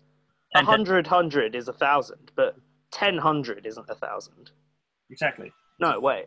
[0.54, 2.54] a hundred hundred is a thousand, but
[2.92, 4.52] ten hundred isn't a thousand.
[5.10, 5.52] Exactly.
[5.80, 6.26] No, wait.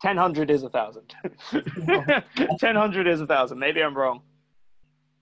[0.00, 1.12] Ten hundred is a thousand.
[2.60, 3.58] Ten hundred is a thousand.
[3.58, 4.22] Maybe I'm wrong.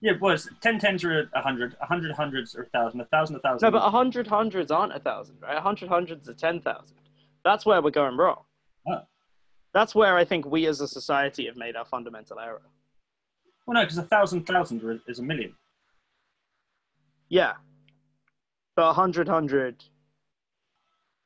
[0.01, 3.05] Yeah, it was ten tens are a hundred, a hundred hundreds are a thousand, a
[3.05, 3.65] thousand a thousand.
[3.65, 5.57] No, but a hundred hundreds aren't a thousand, right?
[5.57, 6.97] A hundred hundreds are ten thousand.
[7.47, 8.41] That's where we're going wrong.
[8.89, 8.99] Oh.
[9.73, 12.61] That's where I think we as a society have made our fundamental error.
[13.65, 15.55] well, no, because a thousand thousand is a million.
[17.29, 17.53] Yeah.
[18.75, 19.81] But a hundred hundred.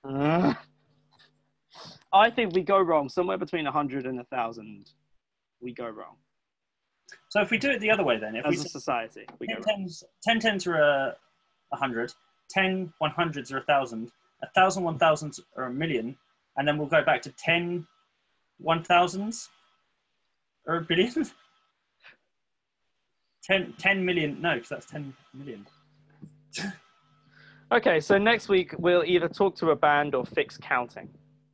[0.04, 0.54] Uh,
[2.14, 3.10] I think we go wrong.
[3.10, 4.92] Somewhere between a hundred and a thousand,
[5.60, 6.18] we go wrong.
[7.30, 9.48] So if we do it the other way, then if we As a society, we
[9.48, 9.78] go ten wrong.
[9.78, 11.16] tens, ten tens are a,
[11.74, 12.14] a hundred,
[12.48, 14.12] ten one hundreds are a thousand,
[14.44, 16.18] a thousand one thousands are a million,
[16.58, 17.86] and then we'll go back to ten
[18.58, 19.50] one thousands
[20.66, 21.26] or a billion.
[23.44, 25.66] 10, 10 million, no, because that's 10 million.
[27.74, 31.08] Okay, so next week we'll either talk to a band or fix counting.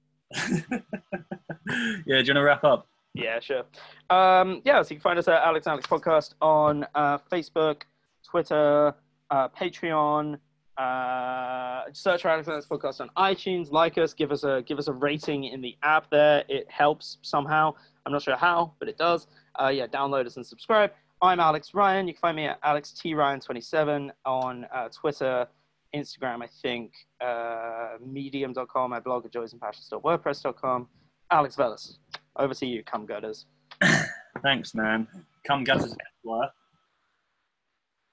[0.33, 2.87] yeah, do you want to wrap up?
[3.13, 3.65] Yeah, sure.
[4.09, 7.83] Um, yeah, so you can find us at Alex Alex Podcast on uh, Facebook,
[8.27, 8.95] Twitter,
[9.29, 10.39] uh, Patreon,
[10.77, 13.71] Uh, search for Alex Podcast on iTunes.
[13.71, 16.09] Like us, give us a give us a rating in the app.
[16.11, 17.73] There, it helps somehow.
[18.05, 19.27] I'm not sure how, but it does.
[19.59, 20.91] Uh, yeah, download us and subscribe.
[21.21, 22.07] I'm Alex Ryan.
[22.07, 25.47] You can find me at alextryan27 on uh, Twitter,
[25.95, 26.43] Instagram.
[26.43, 28.91] I think uh, Medium.com.
[28.91, 30.87] My blog at joysandpassions.wordpress.com.
[31.31, 31.97] Alex Velas,
[32.37, 32.83] over to you.
[32.83, 33.47] Come gutters.
[34.43, 35.07] Thanks, man.
[35.45, 35.95] Come gutters.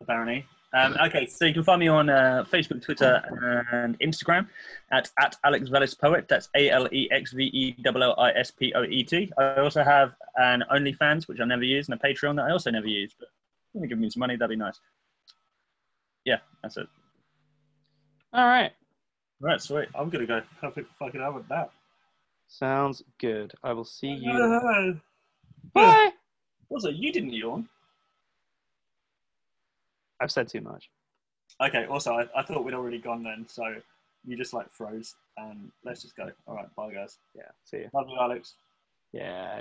[0.01, 0.47] Apparently.
[0.75, 3.23] Um, okay, so you can find me on uh, Facebook, Twitter,
[3.73, 4.49] and Instagram
[4.91, 6.27] at, at Alex Vellis Poet.
[6.29, 9.31] That's A L E X V E L L I S P O E T.
[9.39, 12.73] I also have an OnlyFans, which I never use, and a Patreon that I also
[12.73, 13.15] never use.
[13.17, 14.81] But if you want to give me some money, that'd be nice.
[16.25, 16.89] Yeah, that's it.
[18.33, 18.73] All right.
[19.43, 19.89] All right, sweet.
[19.95, 21.71] I'm going to go have a fucking hour with that.
[22.49, 23.53] Sounds good.
[23.63, 24.33] I will see you.
[24.33, 24.93] Yeah.
[25.73, 26.11] Bye.
[26.69, 27.69] Also, you didn't yawn.
[30.21, 30.91] I've said too much.
[31.63, 33.75] Okay, also, I, I thought we'd already gone then, so
[34.25, 35.15] you just like froze.
[35.37, 36.31] And let's just go.
[36.47, 37.19] All right, bye, guys.
[37.35, 37.43] Yeah.
[37.65, 37.91] See you.
[37.93, 38.55] Love you, Alex.
[39.13, 39.61] Yeah.